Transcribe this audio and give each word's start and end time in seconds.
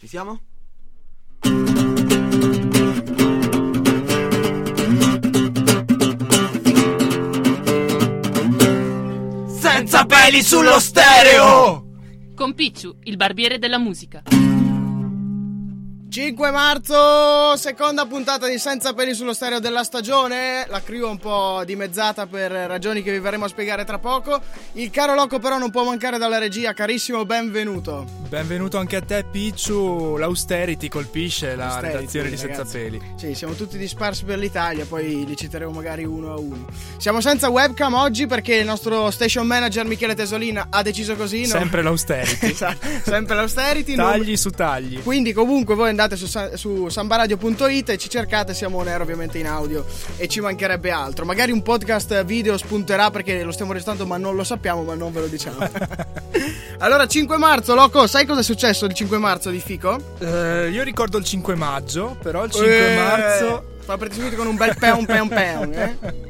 Ci 0.00 0.06
siamo? 0.06 0.40
Senza 9.58 10.06
peli 10.06 10.42
sullo 10.42 10.80
stereo! 10.80 11.84
Con 12.34 12.54
Picciu, 12.54 12.96
il 13.02 13.16
barbiere 13.16 13.58
della 13.58 13.76
musica. 13.76 14.22
5 16.10 16.50
marzo, 16.50 17.56
seconda 17.56 18.04
puntata 18.04 18.48
di 18.48 18.58
Senza 18.58 18.94
peli 18.94 19.14
sullo 19.14 19.32
stereo 19.32 19.60
della 19.60 19.84
stagione. 19.84 20.66
La 20.68 20.82
crew 20.82 21.06
è 21.06 21.08
un 21.08 21.18
po' 21.18 21.62
dimezzata 21.64 22.26
per 22.26 22.50
ragioni 22.50 23.00
che 23.04 23.12
vi 23.12 23.20
verremo 23.20 23.44
a 23.44 23.48
spiegare 23.48 23.84
tra 23.84 23.98
poco. 24.00 24.40
Il 24.72 24.90
caro 24.90 25.14
Loco 25.14 25.38
però 25.38 25.56
non 25.58 25.70
può 25.70 25.84
mancare 25.84 26.18
dalla 26.18 26.38
regia, 26.38 26.72
carissimo, 26.72 27.24
benvenuto. 27.24 28.04
Benvenuto 28.28 28.78
anche 28.78 28.96
a 28.96 29.02
te 29.02 29.24
Picciu, 29.30 30.16
l'austerity 30.16 30.88
colpisce 30.88 31.54
la 31.54 31.66
Austerity, 31.66 31.96
redazione 31.96 32.28
di 32.30 32.36
Senza 32.36 32.56
ragazzi. 32.56 32.78
Peli. 32.78 33.00
Sì, 33.16 33.34
siamo 33.36 33.54
tutti 33.54 33.78
dispersi 33.78 34.24
per 34.24 34.38
l'Italia, 34.38 34.86
poi 34.86 35.24
li 35.24 35.36
citeremo 35.36 35.70
magari 35.70 36.04
uno 36.04 36.32
a 36.32 36.38
uno. 36.40 36.66
Siamo 36.96 37.20
senza 37.20 37.48
webcam 37.50 37.94
oggi 37.94 38.26
perché 38.26 38.56
il 38.56 38.66
nostro 38.66 39.12
station 39.12 39.46
manager 39.46 39.84
Michele 39.84 40.16
Tesolina 40.16 40.66
ha 40.70 40.82
deciso 40.82 41.14
così. 41.14 41.42
no? 41.42 41.46
Sempre 41.46 41.82
l'austerity. 41.82 42.48
Esatto, 42.60 42.86
sempre 43.04 43.36
l'austerity. 43.36 43.94
non- 43.94 44.10
tagli 44.10 44.36
su 44.36 44.50
tagli. 44.50 45.00
Quindi 45.02 45.32
comunque 45.32 45.74
voi 45.76 45.88
andate 45.88 46.09
su, 46.16 46.26
sa- 46.26 46.56
su 46.56 46.88
sambaradio.it 46.88 47.90
e 47.90 47.96
ci 47.98 48.08
cercate, 48.08 48.54
siamo 48.54 48.78
on 48.78 48.88
air 48.88 49.00
ovviamente 49.00 49.38
in 49.38 49.46
audio 49.46 49.84
e 50.16 50.28
ci 50.28 50.40
mancherebbe 50.40 50.90
altro. 50.90 51.24
Magari 51.24 51.52
un 51.52 51.62
podcast 51.62 52.24
video 52.24 52.56
spunterà 52.56 53.10
perché 53.10 53.42
lo 53.42 53.52
stiamo 53.52 53.72
registrando 53.72 54.06
ma 54.06 54.16
non 54.16 54.34
lo 54.36 54.44
sappiamo, 54.44 54.82
ma 54.82 54.94
non 54.94 55.12
ve 55.12 55.20
lo 55.20 55.26
diciamo. 55.26 55.58
allora 56.78 57.06
5 57.06 57.36
marzo, 57.36 57.74
Loco, 57.74 58.06
sai 58.06 58.26
cosa 58.26 58.40
è 58.40 58.44
successo 58.44 58.84
il 58.86 58.92
5 58.94 59.18
marzo 59.18 59.50
di 59.50 59.60
Fico? 59.60 59.98
Eh, 60.18 60.68
io 60.70 60.82
ricordo 60.82 61.18
il 61.18 61.24
5 61.24 61.54
maggio, 61.54 62.16
però 62.22 62.44
il 62.44 62.50
5 62.50 62.92
Eh, 62.92 62.96
marzo... 62.96 63.64
Fa 63.82 63.96
partire 63.96 64.20
subito 64.20 64.36
con 64.36 64.46
un 64.46 64.56
bel 64.56 64.76
peon 64.78 65.04
peon 65.04 65.26
peon, 65.28 65.72
eh? 65.72 66.28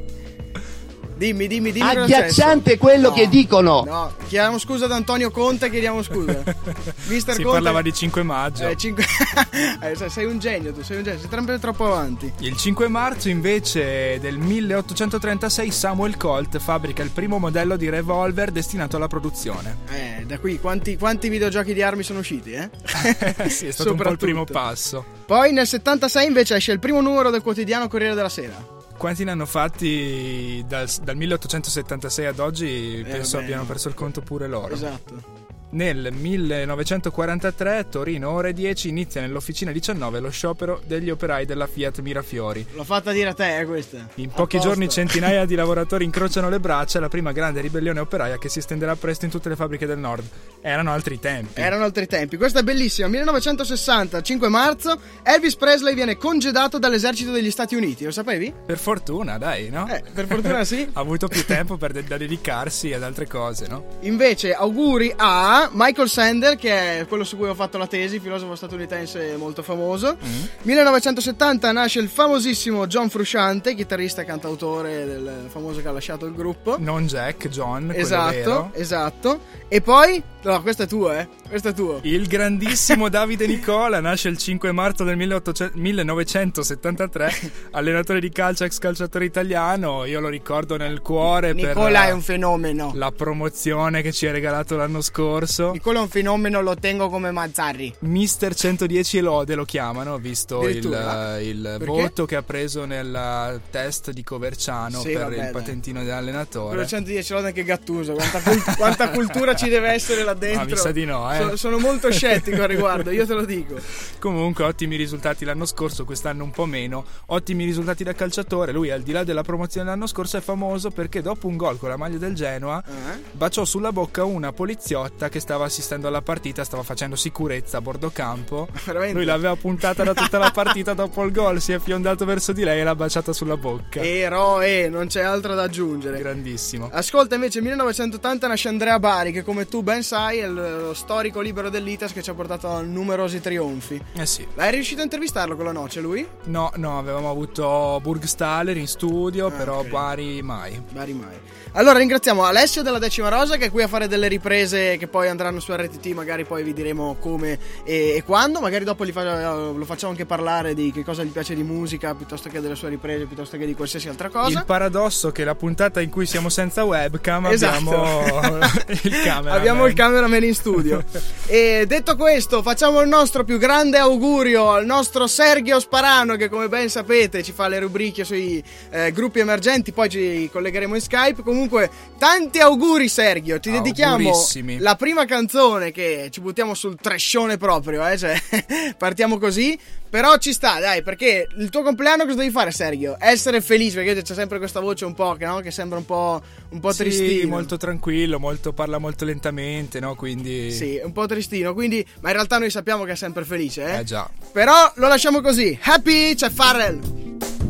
Dimmi, 1.21 1.45
dimmi, 1.45 1.71
dimmi. 1.71 1.87
Agghiacciante 1.87 2.79
quello 2.79 3.09
No, 3.09 3.13
che 3.13 3.29
dicono. 3.29 3.83
No, 3.85 4.11
chiediamo 4.27 4.57
scusa 4.57 4.85
ad 4.85 4.91
Antonio 4.91 5.29
Conte, 5.29 5.69
chiediamo 5.69 6.01
scusa. 6.01 6.41
Mister 7.09 7.35
Si 7.35 7.43
Conte. 7.43 7.57
parlava 7.57 7.83
di 7.83 7.93
5 7.93 8.23
maggio. 8.23 8.67
Eh, 8.67 8.75
cinque- 8.75 9.05
eh, 9.83 10.09
sei- 10.09 10.25
un 10.25 10.39
genio, 10.39 10.73
tu 10.73 10.81
sei 10.81 10.97
un 10.97 11.03
genio, 11.03 11.19
sei 11.19 11.29
sempre 11.29 11.59
troppo 11.59 11.85
avanti. 11.85 12.33
Il 12.39 12.57
5 12.57 12.87
marzo 12.87 13.29
invece 13.29 14.19
del 14.19 14.39
1836 14.39 15.69
Samuel 15.69 16.17
Colt 16.17 16.57
fabbrica 16.57 17.03
il 17.03 17.11
primo 17.11 17.37
modello 17.37 17.75
di 17.77 17.87
revolver 17.87 18.49
destinato 18.49 18.95
alla 18.95 19.07
produzione. 19.07 19.77
Eh, 19.91 20.25
da 20.25 20.39
qui 20.39 20.59
quanti, 20.59 20.97
quanti 20.97 21.29
videogiochi 21.29 21.75
di 21.75 21.83
armi 21.83 22.01
sono 22.01 22.17
usciti, 22.17 22.53
eh? 22.53 22.67
sì, 23.47 23.67
è 23.67 23.71
stato 23.71 23.91
un 23.91 23.97
po' 23.97 24.09
il 24.09 24.17
primo 24.17 24.43
passo. 24.45 25.05
Poi 25.27 25.53
nel 25.53 25.67
76 25.67 26.25
invece 26.25 26.55
esce 26.55 26.71
il 26.71 26.79
primo 26.79 26.99
numero 26.99 27.29
del 27.29 27.43
quotidiano 27.43 27.87
Corriere 27.87 28.15
della 28.15 28.27
Sera. 28.27 28.79
Quanti 29.01 29.23
ne 29.23 29.31
hanno 29.31 29.47
fatti 29.47 30.63
dal, 30.67 30.87
dal 31.01 31.15
1876 31.15 32.25
ad 32.27 32.37
oggi? 32.37 33.01
Penso 33.03 33.37
vabbè. 33.37 33.45
abbiano 33.45 33.65
perso 33.65 33.87
il 33.87 33.95
conto 33.95 34.21
pure 34.21 34.45
loro. 34.47 34.75
Esatto. 34.75 35.49
Nel 35.71 36.09
1943 36.13 37.87
Torino 37.89 38.29
ore 38.29 38.53
10 38.53 38.89
inizia 38.89 39.21
nell'officina 39.21 39.71
19 39.71 40.19
lo 40.19 40.29
sciopero 40.29 40.81
degli 40.85 41.09
operai 41.09 41.45
della 41.47 41.65
Fiat 41.65 42.01
Mirafiori. 42.01 42.63
L'ho 42.73 42.83
fatta 42.83 43.11
dire 43.11 43.29
a 43.29 43.33
te, 43.33 43.57
eh, 43.57 43.65
questa. 43.65 44.07
In 44.15 44.29
pochi 44.29 44.59
giorni 44.59 44.87
centinaia 44.87 45.45
di 45.45 45.55
lavoratori 45.57 46.05
incrociano 46.05 46.49
le 46.49 46.59
braccia 46.59 46.99
la 46.99 47.09
prima 47.09 47.31
grande 47.31 47.61
ribellione 47.61 48.01
operaia 48.01 48.37
che 48.37 48.49
si 48.49 48.59
estenderà 48.59 48.95
presto 48.95 49.25
in 49.25 49.31
tutte 49.31 49.49
le 49.49 49.55
fabbriche 49.55 49.87
del 49.87 49.97
nord. 49.97 50.27
Erano 50.61 50.91
altri 50.91 51.19
tempi. 51.19 51.59
Erano 51.59 51.83
altri 51.83 52.05
tempi. 52.05 52.37
Questa 52.37 52.59
è 52.59 52.63
bellissima. 52.63 53.07
1960, 53.07 54.21
5 54.21 54.47
marzo, 54.47 54.99
Elvis 55.23 55.55
Presley 55.55 55.95
viene 55.95 56.17
congedato 56.17 56.77
dall'esercito 56.77 57.31
degli 57.31 57.49
Stati 57.49 57.75
Uniti. 57.75 58.05
Lo 58.05 58.11
sapevi? 58.11 58.53
Per 58.65 58.77
fortuna, 58.77 59.37
dai, 59.37 59.69
no? 59.69 59.87
Eh, 59.87 60.03
per 60.13 60.27
fortuna 60.27 60.63
sì. 60.63 60.87
ha 60.93 60.99
avuto 60.99 61.27
più 61.27 61.43
tempo 61.45 61.77
per 61.77 61.91
de- 61.91 62.03
da 62.03 62.17
dedicarsi 62.17 62.93
ad 62.93 63.01
altre 63.01 63.27
cose, 63.27 63.67
no? 63.67 63.85
Invece, 64.01 64.53
auguri 64.53 65.11
a 65.15 65.69
Michael 65.73 66.09
Sander, 66.09 66.55
che 66.55 66.99
è 66.99 67.07
quello 67.07 67.23
su 67.23 67.37
cui 67.37 67.47
ho 67.47 67.55
fatto 67.55 67.79
la 67.79 67.87
tesi, 67.87 68.19
filosofo 68.19 68.55
statunitense 68.55 69.35
molto 69.37 69.63
famoso. 69.63 70.17
Mm. 70.23 70.43
1970 70.61 71.71
nasce 71.71 71.99
il 71.99 72.07
famosissimo 72.07 72.85
John 72.85 73.09
Frusciante, 73.09 73.73
chitarrista 73.73 74.21
e 74.21 74.25
cantautore 74.25 75.05
del 75.05 75.45
famoso 75.47 75.81
che 75.81 75.87
ha 75.87 75.91
lasciato 75.91 76.27
il 76.27 76.35
gruppo. 76.35 76.77
Non 76.79 77.07
Jack, 77.07 77.47
John, 77.49 77.91
esatto, 77.93 78.69
esatto. 78.73 79.39
E 79.67 79.81
poi, 79.81 80.21
no, 80.51 80.61
questo 80.61 80.83
è 80.83 80.87
tuo, 80.87 81.11
eh. 81.11 81.27
Questo 81.47 81.69
è 81.69 81.73
tuo. 81.73 81.99
Il 82.03 82.27
grandissimo 82.27 83.09
Davide 83.09 83.47
Nicola 83.47 83.99
nasce 83.99 84.29
il 84.29 84.37
5 84.37 84.71
marzo 84.71 85.03
del 85.03 85.17
1800 85.17 85.77
1973, 85.77 87.51
allenatore 87.71 88.19
di 88.19 88.29
calcio, 88.29 88.63
ex 88.63 88.77
calciatore 88.77 89.25
italiano. 89.25 90.05
Io 90.05 90.19
lo 90.19 90.29
ricordo 90.29 90.77
nel 90.77 91.01
cuore 91.01 91.53
Nicola 91.53 91.89
la, 91.89 92.07
è 92.07 92.11
un 92.11 92.21
fenomeno. 92.21 92.91
la 92.95 93.11
promozione 93.11 94.01
che 94.01 94.11
ci 94.11 94.27
ha 94.27 94.31
regalato 94.31 94.75
l'anno 94.75 95.01
scorso. 95.01 95.71
Nicola 95.71 95.99
è 95.99 96.01
un 96.01 96.09
fenomeno, 96.09 96.61
lo 96.61 96.75
tengo 96.75 97.09
come 97.09 97.31
Mazzarri. 97.31 97.95
Mister 97.99 98.53
110 98.53 99.17
e 99.17 99.21
lode 99.21 99.55
lo 99.55 99.65
chiamano, 99.65 100.17
visto 100.17 100.67
il, 100.67 101.39
il 101.41 101.77
voto 101.79 102.25
che 102.25 102.35
ha 102.35 102.43
preso 102.43 102.85
nel 102.85 103.61
test 103.69 104.11
di 104.11 104.23
Coverciano 104.23 104.99
Sì, 104.99 105.11
per 105.11 105.23
vabbè, 105.23 105.45
il 105.45 105.51
patentino 105.51 106.03
dell'allenatore. 106.03 106.85
110 106.85 107.33
lode 107.33 107.47
anche 107.47 107.63
Gattuso. 107.63 108.13
Quanta, 108.13 108.39
cult- 108.41 108.75
quanta 108.77 109.09
cultura 109.09 109.55
ci 109.55 109.69
deve 109.69 109.89
essere 109.89 110.23
là 110.23 110.33
dentro? 110.41 110.61
Ah, 110.61 110.65
mi 110.65 110.75
sa 110.75 110.91
di 110.91 111.05
no, 111.05 111.31
eh. 111.31 111.37
Sono, 111.37 111.55
sono 111.55 111.79
molto 111.79 112.11
scettico 112.11 112.61
al 112.61 112.67
riguardo, 112.67 113.11
io 113.11 113.25
te 113.25 113.33
lo 113.33 113.45
dico. 113.45 113.75
Comunque, 114.19 114.63
ottimi 114.63 114.95
risultati 114.95 115.45
l'anno 115.45 115.65
scorso, 115.65 116.03
quest'anno 116.05 116.43
un 116.43 116.51
po' 116.51 116.65
meno. 116.65 117.05
Ottimi 117.27 117.63
risultati 117.65 118.03
da 118.03 118.13
calciatore. 118.13 118.71
Lui, 118.71 118.89
al 118.91 119.01
di 119.01 119.11
là 119.11 119.23
della 119.23 119.43
promozione 119.43 119.85
dell'anno 119.85 120.07
scorso, 120.07 120.37
è 120.37 120.41
famoso 120.41 120.89
perché 120.89 121.21
dopo 121.21 121.47
un 121.47 121.57
gol 121.57 121.77
con 121.77 121.89
la 121.89 121.97
maglia 121.97 122.17
del 122.17 122.33
Genoa 122.33 122.83
Eh? 122.85 123.19
baciò 123.31 123.63
sulla 123.65 123.91
bocca 123.91 124.23
una 124.23 124.51
poliziotta 124.51 125.29
che 125.29 125.39
stava 125.39 125.65
assistendo 125.65 126.07
alla 126.07 126.21
partita, 126.21 126.63
stava 126.63 126.83
facendo 126.83 127.15
sicurezza 127.15 127.77
a 127.77 127.81
bordo 127.81 128.09
campo. 128.11 128.67
Veramente? 128.85 129.13
Lui 129.13 129.25
l'aveva 129.25 129.55
puntata 129.55 130.03
da 130.03 130.13
tutta 130.13 130.37
la 130.37 130.51
partita 130.51 130.93
dopo 130.93 131.23
il 131.23 131.31
gol, 131.31 131.61
si 131.61 131.71
è 131.71 131.79
fiondato 131.79 132.25
verso 132.25 132.51
di 132.51 132.63
lei 132.63 132.79
e 132.81 132.83
l'ha 132.83 132.95
baciata 132.95 133.33
sulla 133.33 133.57
bocca. 133.57 134.01
Eroe, 134.01 134.89
non 134.89 135.07
c'è 135.07 135.21
altro 135.21 135.53
da 135.55 135.63
aggiungere. 135.63 136.17
Grandissimo. 136.19 136.89
Ascolta, 136.91 137.35
invece, 137.35 137.61
1980 137.61 138.47
nasce 138.47 138.67
Andrea 138.67 138.99
Bari, 138.99 139.31
che 139.31 139.43
come 139.43 139.67
tu 139.67 139.81
ben 139.83 140.03
sai 140.03 140.30
è 140.39 140.47
lo 140.47 140.93
storico 140.93 141.41
libero 141.41 141.69
dell'Itas 141.69 142.13
che 142.13 142.21
ci 142.21 142.29
ha 142.29 142.33
portato 142.33 142.67
a 142.67 142.81
numerosi 142.81 143.39
trionfi. 143.41 144.01
Eh 144.13 144.25
sì. 144.25 144.45
Hai 144.55 144.71
riuscito 144.71 145.01
a 145.01 145.03
intervistarlo 145.03 145.55
con 145.55 145.65
la 145.65 145.71
noce, 145.71 145.99
lui? 146.01 146.27
No, 146.45 146.71
no, 146.75 146.97
avevamo 146.99 147.29
avuto 147.29 147.99
Burgstaller 148.01 148.77
in 148.77 148.87
studio, 148.87 149.47
Ah, 149.47 149.51
però 149.51 149.79
ok. 149.79 149.87
Bari 149.89 150.41
mai. 150.41 150.81
Bari 150.91 151.13
mai. 151.13 151.35
Allora 151.73 151.99
ringraziamo 151.99 152.43
Alessio 152.43 152.81
della 152.81 152.99
Decima 152.99 153.29
Rosa 153.29 153.55
che 153.55 153.67
è 153.67 153.71
qui 153.71 153.81
a 153.81 153.87
fare 153.87 154.09
delle 154.09 154.27
riprese 154.27 154.97
che 154.97 155.07
poi 155.07 155.29
andranno 155.29 155.61
su 155.61 155.73
RTT, 155.73 156.07
magari 156.07 156.43
poi 156.43 156.63
vi 156.63 156.73
diremo 156.73 157.15
come 157.17 157.57
e, 157.85 158.15
e 158.17 158.23
quando, 158.25 158.59
magari 158.59 158.83
dopo 158.83 159.05
fa- 159.05 159.53
lo 159.53 159.85
facciamo 159.85 160.11
anche 160.11 160.25
parlare 160.25 160.73
di 160.73 160.91
che 160.91 161.05
cosa 161.05 161.23
gli 161.23 161.29
piace 161.29 161.55
di 161.55 161.63
musica 161.63 162.13
piuttosto 162.13 162.49
che 162.49 162.59
delle 162.59 162.75
sue 162.75 162.89
riprese, 162.89 163.23
piuttosto 163.25 163.55
che 163.57 163.65
di 163.65 163.73
qualsiasi 163.73 164.09
altra 164.09 164.27
cosa. 164.27 164.59
Il 164.59 164.65
paradosso 164.65 165.29
è 165.29 165.31
che 165.31 165.45
la 165.45 165.55
puntata 165.55 166.01
in 166.01 166.09
cui 166.09 166.25
siamo 166.25 166.49
senza 166.49 166.83
webcam 166.83 167.45
Esatto. 167.45 168.01
abbiamo 168.03 168.57
il 169.03 169.21
camera. 169.23 169.53
Abbiamo 169.55 169.85
il 169.85 169.93
cameraman 170.21 170.43
in 170.43 170.53
studio. 170.53 171.03
e 171.47 171.85
detto 171.87 172.15
questo, 172.15 172.61
facciamo 172.61 173.01
il 173.01 173.07
nostro 173.07 173.43
più 173.43 173.57
grande 173.57 173.97
augurio 173.97 174.69
al 174.69 174.85
nostro 174.85 175.25
Sergio 175.27 175.79
Sparano, 175.79 176.35
che 176.35 176.49
come 176.49 176.67
ben 176.67 176.89
sapete 176.89 177.41
ci 177.41 177.51
fa 177.51 177.67
le 177.67 177.79
rubriche 177.79 178.23
sui 178.23 178.63
eh, 178.91 179.11
gruppi 179.11 179.39
emergenti. 179.39 179.91
Poi 179.91 180.09
ci 180.09 180.49
collegheremo 180.51 180.95
in 180.95 181.01
Skype. 181.01 181.41
Comunque, 181.41 181.89
tanti 182.17 182.59
auguri, 182.59 183.07
Sergio. 183.07 183.59
Ti 183.59 183.71
dedichiamo 183.71 184.31
la 184.79 184.95
prima 184.95 185.25
canzone 185.25 185.91
che 185.91 186.27
ci 186.29 186.41
buttiamo 186.41 186.73
sul 186.73 186.95
trascione 186.95 187.57
proprio. 187.57 188.07
Eh? 188.07 188.17
Cioè, 188.17 188.41
partiamo 188.97 189.37
così. 189.39 189.77
Però 190.11 190.35
ci 190.39 190.51
sta, 190.51 190.77
dai, 190.81 191.03
perché 191.03 191.47
il 191.55 191.69
tuo 191.69 191.83
compleanno 191.83 192.25
cosa 192.25 192.39
devi 192.39 192.51
fare, 192.51 192.71
Sergio? 192.71 193.15
Essere 193.17 193.61
felice, 193.61 194.03
perché 194.03 194.21
c'è 194.21 194.33
sempre 194.33 194.57
questa 194.57 194.81
voce 194.81 195.05
un 195.05 195.13
po' 195.13 195.35
che, 195.35 195.45
no? 195.45 195.61
che 195.61 195.71
sembra 195.71 195.97
un 195.97 196.05
po', 196.05 196.41
un 196.71 196.81
po' 196.81 196.91
Sì, 196.91 196.97
tristino. 196.97 197.47
molto 197.47 197.77
tranquillo, 197.77 198.37
molto, 198.37 198.73
parla 198.73 198.97
molto 198.97 199.23
lentamente, 199.23 200.01
no? 200.01 200.15
Quindi... 200.15 200.69
Sì, 200.71 200.99
un 201.01 201.13
po' 201.13 201.25
tristino, 201.27 201.73
quindi, 201.73 202.05
ma 202.19 202.27
in 202.27 202.35
realtà 202.35 202.57
noi 202.57 202.69
sappiamo 202.69 203.05
che 203.05 203.13
è 203.13 203.15
sempre 203.15 203.45
felice, 203.45 203.85
eh? 203.85 203.99
Eh 203.99 204.03
già. 204.03 204.29
Però 204.51 204.91
lo 204.95 205.07
lasciamo 205.07 205.39
così. 205.39 205.79
Happy 205.81 206.35
c'è 206.35 206.49
Farrell. 206.49 207.60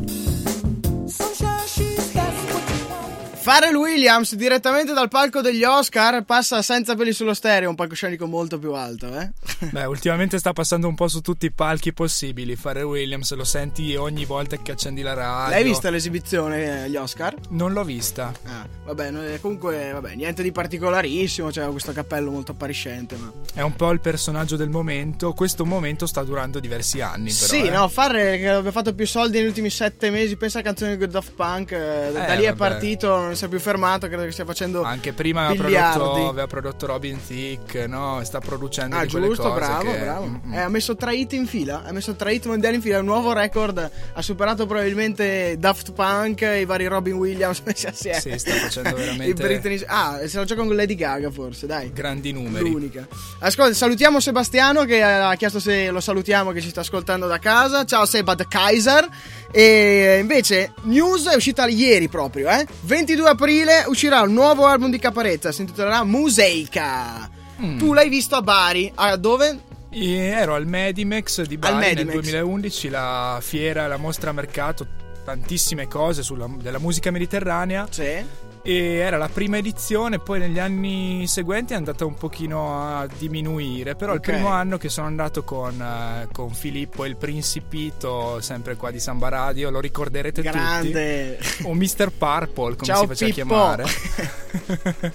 Pharrell 3.44 3.74
Williams 3.74 4.36
direttamente 4.36 4.94
dal 4.94 5.08
palco 5.08 5.42
degli 5.42 5.64
Oscar 5.64 6.24
passa 6.24 6.62
senza 6.62 6.94
peli 6.94 7.12
sullo 7.12 7.34
stereo, 7.34 7.70
un 7.70 7.76
palcoscenico 7.76 8.28
molto 8.28 8.60
più 8.60 8.74
alto, 8.74 9.20
eh? 9.20 9.32
Beh, 9.72 9.86
ultimamente 9.86 10.38
sta 10.38 10.54
passando 10.54 10.88
un 10.88 10.94
po' 10.94 11.08
su 11.08 11.22
tutti 11.22 11.48
i 11.48 11.52
palchi 11.52 11.92
possibili. 11.92 12.56
Pharrell 12.56 12.84
Williams 12.84 13.34
lo 13.34 13.44
senti 13.44 13.96
ogni 13.96 14.26
volta 14.26 14.58
che 14.58 14.72
accendi 14.72 15.02
la 15.02 15.14
radio. 15.14 15.56
L'hai 15.56 15.64
vista 15.64 15.90
l'esibizione 15.90 16.84
agli 16.84 16.96
Oscar? 16.96 17.34
Non 17.50 17.74
l'ho 17.74 17.84
vista. 17.84 18.32
Ah, 18.44 18.68
vabbè, 18.86 19.40
comunque, 19.42 19.90
vabbè, 19.92 20.14
niente 20.14 20.44
di 20.44 20.52
particolarissimo, 20.52 21.48
c'è 21.48 21.64
cioè 21.64 21.72
questo 21.72 21.94
cappello 21.94 22.30
molto 22.30 22.52
appariscente, 22.52 23.16
ma... 23.16 23.32
È 23.56 23.62
un 23.62 23.76
po' 23.76 23.90
il 23.90 24.02
personaggio 24.02 24.56
del 24.56 24.70
momento. 24.70 25.34
Questo 25.34 25.66
momento 25.66 26.06
sta 26.06 26.24
durando 26.24 26.60
diversi 26.60 27.02
anni, 27.02 27.34
però. 27.34 27.54
Sì, 27.54 27.66
eh. 27.66 27.72
no, 27.72 27.90
Pharrell 27.90 28.38
che 28.38 28.50
aveva 28.50 28.72
fatto 28.72 28.94
più 28.94 29.08
soldi 29.08 29.40
negli 29.40 29.48
ultimi 29.48 29.72
sette 29.72 30.12
mesi, 30.12 30.36
pensa 30.36 30.60
a 30.60 30.62
canzoni 30.62 30.96
di 30.96 31.08
Daft 31.08 31.32
Punk, 31.34 31.72
eh, 31.72 32.12
da 32.14 32.34
lì 32.36 32.44
è 32.44 32.54
partito, 32.54 33.31
non 33.32 33.40
si 33.40 33.46
è 33.46 33.48
più 33.48 33.60
fermato, 33.60 34.08
credo 34.08 34.24
che 34.24 34.32
stia 34.32 34.46
facendo 34.46 34.84
Anche 34.84 35.14
prima 35.14 35.48
aveva 35.48 35.92
prodotto, 35.92 36.28
aveva 36.28 36.48
prodotto, 36.48 36.86
Robin 36.86 37.18
Thicke, 37.26 37.88
no? 37.88 38.22
Sta 38.24 38.40
producendo 38.40 38.98
ah, 38.98 39.06
giusto, 39.06 39.44
cose 39.44 39.56
bravo, 39.56 39.92
che... 39.92 39.98
bravo. 39.98 40.26
Mm-hmm. 40.26 40.54
Eh, 40.54 40.60
ha 40.60 40.70
messo 40.70 40.96
tre 40.96 41.16
hit 41.16 41.34
in 41.34 41.48
fila, 41.48 41.84
ha 41.84 41.92
messo 41.92 42.14
tre 42.16 42.34
hit 42.34 42.46
mondiali 42.46 42.76
in 42.76 42.82
fila, 42.82 43.00
un 43.00 43.06
nuovo 43.06 43.32
record, 43.32 43.90
ha 44.14 44.22
superato 44.22 44.66
probabilmente 44.66 45.56
Daft 45.58 45.94
Punk 45.94 46.42
e 46.42 46.62
i 46.62 46.66
vari 46.66 46.88
Robin 46.88 47.14
Williams 47.14 47.62
messi 47.66 47.88
assieme. 47.88 48.20
Sì, 48.20 48.38
sta 48.38 48.52
facendo 48.52 48.96
veramente... 48.96 49.42
Britney... 49.42 49.82
Ah, 49.88 50.20
se 50.26 50.38
lo 50.38 50.44
gioca 50.44 50.64
con 50.64 50.76
Lady 50.76 50.96
Gaga 50.96 51.32
forse, 51.32 51.66
dai. 51.68 51.92
Grandi 51.94 52.34
numeri. 52.34 52.70
L'unica. 52.70 53.08
Ascolta, 53.40 53.74
salutiamo 53.74 54.20
Sebastiano 54.20 54.84
che 54.84 55.02
ha 55.02 55.34
chiesto 55.36 55.60
se 55.60 55.90
lo 55.90 56.02
salutiamo 56.02 56.52
che 56.52 56.62
ci 56.62 56.70
sta 56.70 56.82
ascoltando 56.82 57.28
da 57.28 57.40
casa. 57.40 57.86
Ciao 57.86 58.06
Sebad 58.06 58.48
Kaiser. 58.48 59.08
E 59.52 60.18
invece, 60.20 60.74
news 60.84 61.28
è 61.28 61.36
uscita 61.36 61.68
ieri 61.68 62.08
proprio, 62.08 62.50
eh? 62.50 62.66
22 62.82 63.21
aprile 63.28 63.86
uscirà 63.88 64.22
un 64.22 64.34
nuovo 64.34 64.66
album 64.66 64.92
di 64.92 65.00
Caparezza, 65.00 65.52
si 65.52 65.62
intitolerà 65.62 66.04
Museica. 66.04 67.30
Mm. 67.62 67.78
Tu 67.78 67.94
l'hai 67.94 68.10
visto 68.10 68.36
a 68.36 68.42
Bari, 68.42 68.92
a 68.96 69.16
dove? 69.16 69.60
E 69.90 70.16
ero 70.16 70.56
al 70.56 70.66
Medimex 70.66 71.44
di 71.44 71.58
Bari 71.58 71.76
Medimex. 71.76 72.06
nel 72.06 72.22
2011, 72.22 72.90
la 72.90 73.40
fiera, 73.42 73.88
la 73.88 73.98
mostra 73.98 74.30
a 74.30 74.34
mercato, 74.34 74.88
tantissime 75.24 75.88
cose 75.88 76.24
sulla, 76.24 76.50
della 76.60 76.80
musica 76.80 77.12
mediterranea. 77.12 77.88
Sì 77.90 78.50
e 78.64 78.96
era 78.96 79.18
la 79.18 79.30
prima 79.30 79.58
edizione, 79.58 80.20
poi 80.20 80.40
negli 80.40 80.60
anni 80.60 81.26
seguenti 81.28 81.74
è 81.74 81.76
andata 81.76 82.06
un 82.06 82.16
pochino 82.16 82.98
a 82.98 83.08
diminuire, 83.18 83.96
però 83.96 84.14
okay. 84.14 84.34
il 84.34 84.40
primo 84.40 84.54
anno 84.54 84.78
che 84.78 84.90
sono 84.90 85.08
andato 85.08 85.44
con, 85.44 85.80
uh, 85.80 86.32
con, 86.32 86.52
Filippo 86.52 87.06
il 87.06 87.16
Principito, 87.16 88.40
sempre 88.42 88.76
qua 88.76 88.92
di 88.92 89.00
Samba 89.00 89.30
Radio, 89.30 89.70
lo 89.70 89.80
ricorderete 89.80 90.42
Grande. 90.42 91.38
tutti, 91.40 91.64
o 91.68 91.74
Mr. 91.74 92.12
Purple 92.18 92.76
come 92.76 92.84
Ciao, 92.84 93.02
si 93.02 93.08
faceva 93.08 93.34
Pippo. 93.34 93.48
chiamare. 93.48 93.84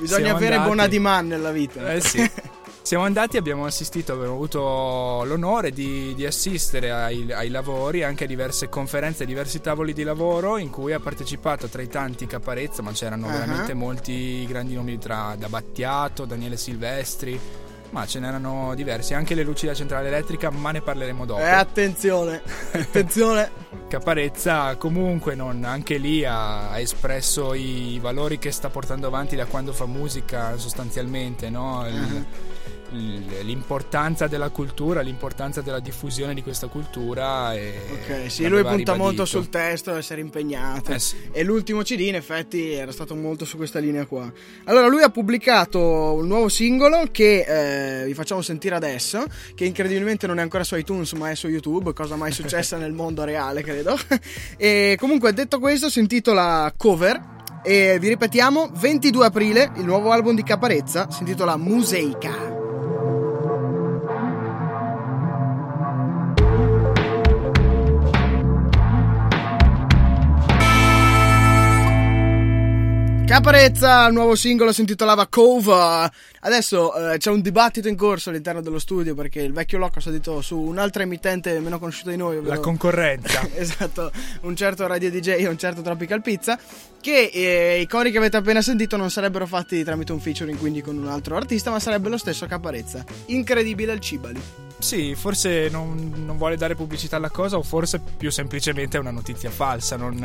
Bisogna 0.00 0.24
Siamo 0.24 0.36
avere 0.36 0.54
andati... 0.54 0.66
buona 0.66 0.86
di 0.86 0.98
man 0.98 1.26
nella 1.26 1.50
vita. 1.50 1.92
Eh 1.92 2.00
sì. 2.00 2.30
Siamo 2.84 3.04
andati, 3.04 3.38
abbiamo 3.38 3.64
assistito, 3.64 4.12
abbiamo 4.12 4.34
avuto 4.34 5.24
l'onore 5.24 5.70
di, 5.70 6.12
di 6.14 6.26
assistere 6.26 6.90
ai, 6.90 7.32
ai, 7.32 7.48
lavori, 7.48 8.02
anche 8.04 8.24
a 8.24 8.26
diverse 8.26 8.68
conferenze, 8.68 9.24
diversi 9.24 9.62
tavoli 9.62 9.94
di 9.94 10.02
lavoro 10.02 10.58
in 10.58 10.68
cui 10.68 10.92
ha 10.92 11.00
partecipato 11.00 11.66
tra 11.68 11.80
i 11.80 11.88
tanti 11.88 12.26
Caparezza, 12.26 12.82
ma 12.82 12.92
c'erano 12.92 13.24
uh-huh. 13.24 13.32
veramente 13.32 13.72
molti 13.72 14.44
grandi 14.46 14.74
nomi 14.74 14.98
tra 14.98 15.34
da 15.38 15.48
Battiato, 15.48 16.26
Daniele 16.26 16.58
Silvestri, 16.58 17.40
ma 17.88 18.04
ce 18.04 18.20
n'erano 18.20 18.74
diversi, 18.74 19.14
anche 19.14 19.34
le 19.34 19.44
luci 19.44 19.64
della 19.64 19.78
centrale 19.78 20.08
elettrica, 20.08 20.50
ma 20.50 20.70
ne 20.70 20.82
parleremo 20.82 21.24
dopo. 21.24 21.40
Eh, 21.40 21.48
attenzione, 21.48 22.42
attenzione. 22.72 23.50
Caparezza 23.88 24.76
comunque 24.76 25.34
non, 25.34 25.64
anche 25.64 25.96
lì 25.96 26.22
ha, 26.26 26.68
ha, 26.68 26.78
espresso 26.78 27.54
i 27.54 27.98
valori 28.02 28.38
che 28.38 28.50
sta 28.50 28.68
portando 28.68 29.06
avanti 29.06 29.36
da 29.36 29.46
quando 29.46 29.72
fa 29.72 29.86
musica 29.86 30.58
sostanzialmente, 30.58 31.48
no? 31.48 31.86
Il, 31.88 31.94
uh-huh 31.94 32.62
l'importanza 32.90 34.26
della 34.26 34.50
cultura, 34.50 35.00
l'importanza 35.00 35.60
della 35.60 35.80
diffusione 35.80 36.34
di 36.34 36.42
questa 36.42 36.68
cultura. 36.68 37.54
E 37.54 37.74
ok, 37.90 38.30
sì, 38.30 38.46
lui 38.46 38.60
punta 38.60 38.76
ribadito. 38.76 38.96
molto 38.96 39.24
sul 39.24 39.48
testo, 39.48 39.94
essere 39.96 40.20
impegnato. 40.20 40.92
Eh 40.92 40.98
sì. 40.98 41.16
E 41.32 41.42
l'ultimo 41.42 41.82
CD, 41.82 42.00
in 42.00 42.14
effetti, 42.14 42.72
era 42.72 42.92
stato 42.92 43.14
molto 43.14 43.44
su 43.44 43.56
questa 43.56 43.78
linea 43.78 44.06
qua. 44.06 44.30
Allora, 44.64 44.86
lui 44.86 45.02
ha 45.02 45.10
pubblicato 45.10 45.80
un 45.80 46.26
nuovo 46.26 46.48
singolo 46.48 47.08
che 47.10 48.02
eh, 48.02 48.06
vi 48.06 48.14
facciamo 48.14 48.42
sentire 48.42 48.74
adesso, 48.74 49.24
che 49.54 49.64
incredibilmente 49.64 50.26
non 50.26 50.38
è 50.38 50.42
ancora 50.42 50.64
su 50.64 50.76
iTunes, 50.76 51.12
ma 51.12 51.30
è 51.30 51.34
su 51.34 51.48
YouTube, 51.48 51.92
cosa 51.92 52.16
mai 52.16 52.32
successa 52.32 52.76
nel 52.78 52.92
mondo 52.92 53.24
reale, 53.24 53.62
credo. 53.62 53.96
E 54.56 54.96
comunque, 54.98 55.32
detto 55.32 55.58
questo, 55.58 55.88
si 55.88 56.00
intitola 56.00 56.72
Cover. 56.76 57.32
E 57.66 57.98
vi 57.98 58.08
ripetiamo, 58.08 58.72
22 58.74 59.24
aprile, 59.24 59.72
il 59.76 59.86
nuovo 59.86 60.12
album 60.12 60.34
di 60.34 60.42
Caparezza 60.42 61.08
si 61.10 61.20
intitola 61.20 61.56
Museica. 61.56 62.53
Caparezza, 73.26 74.06
il 74.06 74.12
nuovo 74.12 74.34
singolo 74.34 74.70
si 74.70 74.80
intitolava 74.80 75.26
Cove. 75.26 76.10
Adesso 76.40 77.12
eh, 77.12 77.18
c'è 77.18 77.30
un 77.30 77.40
dibattito 77.40 77.88
in 77.88 77.96
corso 77.96 78.28
all'interno 78.28 78.60
dello 78.60 78.78
studio 78.78 79.14
perché 79.14 79.40
il 79.40 79.52
vecchio 79.52 79.78
Loco 79.78 79.98
ha 79.98 80.02
salito 80.02 80.42
su 80.42 80.58
un'altra 80.58 81.04
emittente 81.04 81.58
meno 81.58 81.78
conosciuta 81.78 82.10
di 82.10 82.16
noi. 82.18 82.36
Ovvero... 82.36 82.54
La 82.54 82.60
concorrenza. 82.60 83.40
esatto, 83.56 84.12
un 84.42 84.54
certo 84.54 84.86
Radio 84.86 85.10
DJ 85.10 85.36
e 85.38 85.48
un 85.48 85.56
certo 85.56 85.80
Tropical 85.80 86.20
Pizza. 86.20 86.58
Che 87.00 87.30
eh, 87.32 87.80
i 87.80 87.86
cori 87.86 88.10
che 88.10 88.18
avete 88.18 88.36
appena 88.36 88.60
sentito 88.60 88.98
non 88.98 89.10
sarebbero 89.10 89.46
fatti 89.46 89.82
tramite 89.82 90.12
un 90.12 90.20
featuring, 90.20 90.58
quindi 90.58 90.82
con 90.82 90.96
un 90.98 91.08
altro 91.08 91.34
artista, 91.34 91.70
ma 91.70 91.80
sarebbe 91.80 92.10
lo 92.10 92.18
stesso 92.18 92.46
Caparezza. 92.46 93.04
Incredibile 93.26 93.94
il 93.94 94.00
Cibali. 94.00 94.63
Sì, 94.84 95.14
forse 95.14 95.70
non, 95.70 96.12
non, 96.26 96.36
vuole 96.36 96.58
dare 96.58 96.74
pubblicità 96.74 97.16
alla 97.16 97.30
cosa, 97.30 97.56
o 97.56 97.62
forse 97.62 98.02
più 98.18 98.30
semplicemente 98.30 98.98
è 98.98 99.00
una 99.00 99.12
notizia 99.12 99.48
falsa. 99.48 99.96
Non, 99.96 100.22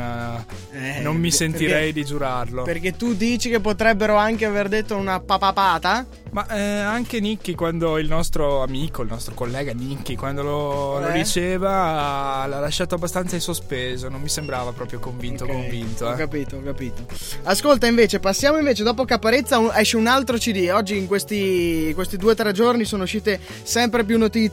eh, 0.72 1.00
non 1.00 1.16
mi 1.16 1.30
sentirei 1.30 1.86
perché, 1.86 1.92
di 1.94 2.04
giurarlo. 2.04 2.64
Perché 2.64 2.94
tu 2.94 3.14
dici 3.14 3.48
che 3.48 3.58
potrebbero 3.58 4.16
anche 4.16 4.44
aver 4.44 4.68
detto 4.68 4.96
una 4.96 5.18
papapata? 5.18 6.06
Ma 6.32 6.46
eh, 6.48 6.60
anche 6.60 7.20
Nicky, 7.20 7.54
quando 7.54 7.96
il 7.96 8.06
nostro 8.06 8.62
amico, 8.62 9.00
il 9.00 9.08
nostro 9.08 9.32
collega 9.32 9.72
Nicky, 9.72 10.14
quando 10.14 10.42
lo, 10.42 11.00
eh? 11.00 11.06
lo 11.06 11.10
diceva, 11.12 12.44
l'ha 12.46 12.60
lasciato 12.60 12.96
abbastanza 12.96 13.36
in 13.36 13.40
sospeso. 13.40 14.10
Non 14.10 14.20
mi 14.20 14.28
sembrava 14.28 14.72
proprio 14.72 14.98
convinto. 14.98 15.44
Okay, 15.44 15.56
convinto 15.56 16.06
eh. 16.06 16.12
Ho 16.12 16.16
capito, 16.16 16.56
ho 16.56 16.62
capito. 16.62 17.06
Ascolta, 17.44 17.86
invece, 17.86 18.20
passiamo 18.20 18.58
invece 18.58 18.82
dopo 18.82 19.06
Caparezza. 19.06 19.58
esce 19.80 19.96
un 19.96 20.06
altro 20.06 20.36
CD. 20.36 20.68
Oggi, 20.70 20.98
in 20.98 21.06
questi, 21.06 21.92
questi 21.94 22.18
due 22.18 22.32
o 22.32 22.34
tre 22.34 22.52
giorni, 22.52 22.84
sono 22.84 23.04
uscite 23.04 23.40
sempre 23.62 24.04
più 24.04 24.18
notizie. 24.18 24.48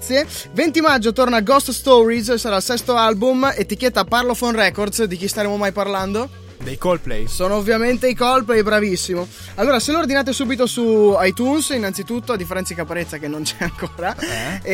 20 0.52 0.82
maggio 0.82 1.14
torna 1.14 1.42
Ghost 1.42 1.72
Stories, 1.72 2.34
sarà 2.36 2.58
il 2.58 2.64
sesto 2.64 2.96
album. 2.96 3.52
Etichetta 3.56 4.04
Parlophone 4.04 4.58
Records. 4.58 5.04
Di 5.04 5.18
chi 5.18 5.28
staremo 5.28 5.58
mai 5.58 5.72
parlando? 5.72 6.46
Dei 6.62 6.78
Coldplay. 6.78 7.28
Sono 7.28 7.56
ovviamente 7.56 8.10
i 8.10 8.16
Coldplay, 8.16 8.62
bravissimo. 8.62 9.28
Allora, 9.56 9.80
se 9.80 9.92
lo 9.92 10.00
ordinate 10.00 10.34
subito 10.34 10.66
su 10.66 11.16
iTunes, 11.22 11.70
innanzitutto, 11.70 12.34
a 12.34 12.36
differenza 12.36 12.74
di 12.74 12.80
Caparezza 12.80 13.18
che 13.18 13.28
non 13.28 13.44
c'è 13.44 13.56
ancora, 13.60 14.16
eh? 14.18 14.60
e, 14.64 14.74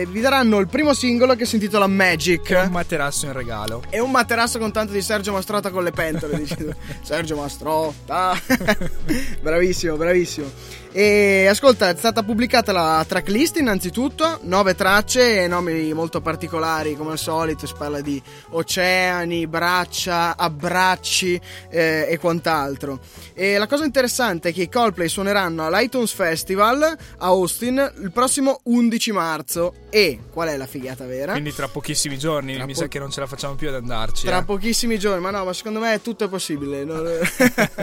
eh, 0.00 0.06
vi 0.10 0.20
daranno 0.20 0.58
il 0.58 0.66
primo 0.66 0.92
singolo 0.92 1.36
che 1.36 1.44
si 1.44 1.56
intitola 1.56 1.86
Magic. 1.86 2.52
È 2.52 2.62
un 2.62 2.72
materasso 2.72 3.26
in 3.26 3.32
regalo. 3.32 3.82
È 3.88 3.98
un 3.98 4.10
materasso 4.10 4.58
con 4.58 4.72
tanto 4.72 4.92
di 4.92 5.02
Sergio 5.02 5.32
Mastrota 5.32 5.70
con 5.70 5.84
le 5.84 5.92
pentole. 5.92 6.44
Sergio 7.02 7.36
Mastrota. 7.36 8.36
bravissimo, 9.40 9.96
bravissimo. 9.96 10.50
E 10.92 11.46
ascolta, 11.46 11.90
è 11.90 11.94
stata 11.96 12.24
pubblicata 12.24 12.72
la 12.72 13.04
tracklist 13.06 13.58
innanzitutto, 13.58 14.40
nove 14.42 14.74
tracce 14.74 15.44
e 15.44 15.46
nomi 15.46 15.92
molto 15.92 16.20
particolari 16.20 16.96
come 16.96 17.12
al 17.12 17.18
solito, 17.18 17.64
si 17.68 17.74
parla 17.78 18.00
di 18.00 18.20
oceani, 18.50 19.46
braccia, 19.46 20.36
abbracci 20.36 21.40
eh, 21.70 22.08
e 22.08 22.18
quant'altro. 22.18 22.98
E 23.34 23.56
la 23.56 23.68
cosa 23.68 23.84
interessante 23.84 24.48
è 24.48 24.52
che 24.52 24.62
i 24.62 24.68
Coldplay 24.68 25.08
suoneranno 25.08 25.64
all'iTunes 25.64 26.12
Festival 26.12 26.82
a 26.82 26.96
Austin 27.18 27.92
il 28.02 28.10
prossimo 28.10 28.58
11 28.64 29.12
marzo 29.12 29.74
e 29.90 30.18
qual 30.32 30.48
è 30.48 30.56
la 30.56 30.66
figata 30.66 31.06
vera? 31.06 31.32
Quindi 31.32 31.54
tra 31.54 31.68
pochissimi 31.68 32.18
giorni, 32.18 32.54
tra 32.54 32.66
mi 32.66 32.72
po- 32.72 32.80
sa 32.80 32.88
che 32.88 32.98
non 32.98 33.12
ce 33.12 33.20
la 33.20 33.26
facciamo 33.28 33.54
più 33.54 33.68
ad 33.68 33.74
andarci. 33.74 34.26
Tra 34.26 34.38
eh. 34.38 34.44
pochissimi 34.44 34.98
giorni, 34.98 35.20
ma 35.20 35.30
no, 35.30 35.44
ma 35.44 35.52
secondo 35.52 35.78
me 35.78 36.00
tutto 36.02 36.24
è 36.24 36.28
possibile, 36.28 36.82
non, 36.82 37.04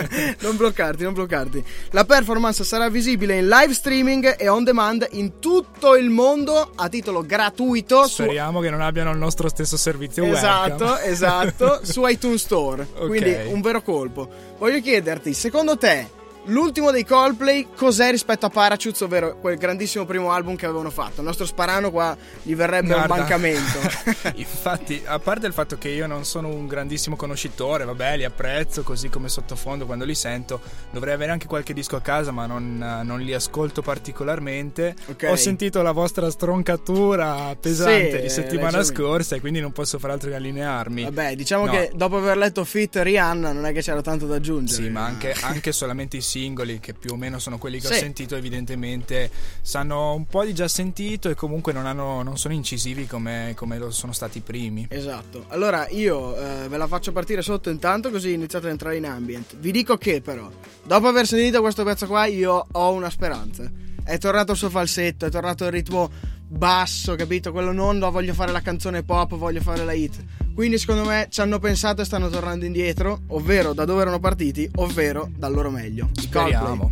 non 0.41 0.57
bloccarti, 0.57 1.03
non 1.03 1.13
bloccarti. 1.13 1.63
La 1.91 2.03
performance 2.03 2.65
sarà 2.65 2.89
visibile 2.97 3.37
in 3.37 3.47
live 3.47 3.73
streaming 3.73 4.35
e 4.39 4.47
on 4.47 4.63
demand 4.63 5.07
in 5.11 5.37
tutto 5.37 5.95
il 5.95 6.09
mondo 6.09 6.71
a 6.73 6.89
titolo 6.89 7.23
gratuito. 7.23 8.07
Speriamo 8.07 8.57
su... 8.57 8.63
che 8.63 8.71
non 8.71 8.81
abbiano 8.81 9.11
il 9.11 9.17
nostro 9.17 9.49
stesso 9.49 9.77
servizio 9.77 10.23
esatto, 10.23 10.85
webcam. 10.85 11.09
Esatto, 11.11 11.79
su 11.85 12.05
iTunes 12.07 12.41
Store. 12.41 12.87
Okay. 12.91 13.07
Quindi 13.07 13.35
un 13.51 13.61
vero 13.61 13.83
colpo. 13.83 14.27
Voglio 14.57 14.81
chiederti, 14.81 15.33
secondo 15.35 15.77
te 15.77 16.09
l'ultimo 16.47 16.91
dei 16.91 17.05
Coldplay 17.05 17.67
cos'è 17.75 18.11
rispetto 18.11 18.45
a 18.45 18.49
Parachutes, 18.49 19.01
ovvero 19.01 19.37
quel 19.39 19.57
grandissimo 19.57 20.05
primo 20.05 20.31
album 20.31 20.55
che 20.55 20.65
avevano 20.65 20.89
fatto. 20.89 21.21
Il 21.21 21.25
nostro 21.27 21.45
sparano 21.45 21.91
qua 21.91 22.15
gli 22.41 22.55
verrebbe 22.55 22.87
Guarda. 22.93 23.13
un 23.13 23.19
mancamento. 23.19 23.79
Infatti, 24.35 25.01
a 25.05 25.19
parte 25.19 25.47
il 25.47 25.53
fatto 25.53 25.77
che 25.77 25.89
io 25.89 26.07
non 26.07 26.25
sono 26.25 26.47
un 26.49 26.67
grandissimo 26.67 27.15
conoscitore, 27.15 27.85
vabbè, 27.85 28.17
li 28.17 28.23
apprezzo 28.25 28.83
così 28.83 29.09
come 29.09 29.29
sottofondo 29.29 29.85
quando 29.85 30.05
li 30.05 30.15
sento. 30.15 30.59
Dovrei 30.91 31.13
avere 31.13 31.31
anche 31.31 31.47
qualche 31.47 31.73
disco 31.73 31.95
a 31.95 32.01
casa, 32.01 32.31
ma 32.31 32.45
non, 32.45 32.77
non 33.03 33.19
li 33.19 33.33
ascolto 33.33 33.81
particolarmente. 33.81 34.95
Ok. 35.07 35.27
Ho 35.29 35.35
sentito 35.35 35.81
la 35.81 35.91
vostra 35.91 36.29
stroncatura 36.29 37.55
pesante 37.59 38.17
Sì, 38.17 38.21
di 38.21 38.29
settimana 38.29 38.77
leggermente. 38.77 38.93
scorsa 38.95 39.35
e 39.35 39.39
quindi 39.39 39.59
non 39.59 39.71
posso 39.71 39.99
fare 39.99 40.13
altro 40.13 40.29
che 40.29 40.35
allinearmi. 40.35 41.03
Vabbè, 41.03 41.35
diciamo 41.35 41.65
No. 41.65 41.71
che 41.71 41.91
dopo 41.93 42.17
aver 42.17 42.37
letto 42.37 42.63
Fit 42.63 42.95
Rihanna 42.97 43.51
non 43.51 43.65
è 43.65 43.73
che 43.73 43.81
c'era 43.81 44.01
tanto 44.01 44.25
da 44.25 44.35
aggiungere. 44.35 44.83
Sì, 44.83 44.89
ma 44.89 45.03
anche, 45.05 45.33
anche 45.41 45.71
solamente 45.71 46.17
i 46.17 46.21
singoli, 46.37 46.79
che 46.79 46.93
più 46.93 47.11
o 47.11 47.15
meno 47.15 47.39
sono 47.39 47.57
quelli 47.57 47.79
che 47.79 47.87
ho 47.87 47.91
Sì. 47.91 47.99
sentito, 47.99 48.35
evidentemente 48.35 49.29
sanno 49.61 50.13
un 50.13 50.25
po' 50.25 50.43
di 50.45 50.53
già 50.53 50.67
sentito 50.67 51.29
e 51.29 51.35
comunque 51.35 51.73
non, 51.73 51.85
hanno- 51.85 52.21
non 52.21 52.37
sono 52.37 52.53
incisivi 52.53 53.05
come, 53.07 53.53
come 53.55 53.77
lo 53.77 53.91
sono 53.91 54.13
stati 54.13 54.37
i 54.37 54.41
primi. 54.41 54.85
Esatto. 54.89 55.45
Allora 55.49 55.87
io 55.89 56.35
eh, 56.37 56.67
ve 56.67 56.77
la 56.77 56.87
faccio 56.87 57.11
partire 57.11 57.41
sotto 57.41 57.69
intanto 57.69 58.09
così 58.11 58.33
iniziate 58.33 58.65
ad 58.65 58.71
entrare 58.71 58.97
in 58.97 59.05
ambient. 59.05 59.55
Vi 59.57 59.71
dico 59.71 59.97
che 59.97 60.21
però, 60.21 60.49
dopo 60.83 61.07
aver 61.07 61.25
sentito 61.25 61.61
questo 61.61 61.83
pezzo 61.83 62.05
qua, 62.07 62.25
io 62.25 62.65
ho 62.71 62.91
una 62.91 63.09
speranza. 63.09 63.69
È 64.03 64.17
tornato 64.19 64.53
il 64.53 64.57
suo 64.57 64.69
falsetto, 64.69 65.25
è 65.25 65.29
tornato 65.29 65.65
il 65.65 65.71
ritmo 65.71 66.09
basso, 66.47 67.15
capito? 67.15 67.51
Quello 67.51 67.71
non 67.71 67.99
lo 67.99 68.09
voglio 68.11 68.33
fare 68.33 68.51
la 68.51 68.61
canzone 68.61 69.03
pop, 69.03 69.35
voglio 69.35 69.61
fare 69.61 69.83
la 69.83 69.93
hit. 69.93 70.23
Quindi 70.53 70.77
secondo 70.77 71.03
me 71.03 71.27
ci 71.29 71.41
hanno 71.41 71.59
pensato 71.59 72.01
e 72.01 72.05
stanno 72.05 72.29
tornando 72.29 72.65
indietro, 72.65 73.21
ovvero 73.27 73.73
da 73.73 73.85
dove 73.85 74.01
erano 74.01 74.19
partiti, 74.19 74.69
ovvero 74.75 75.29
dal 75.35 75.53
loro 75.53 75.69
meglio. 75.69 76.09
Speriamo. 76.13 76.91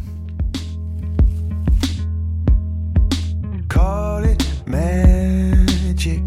Magic. 4.65 6.21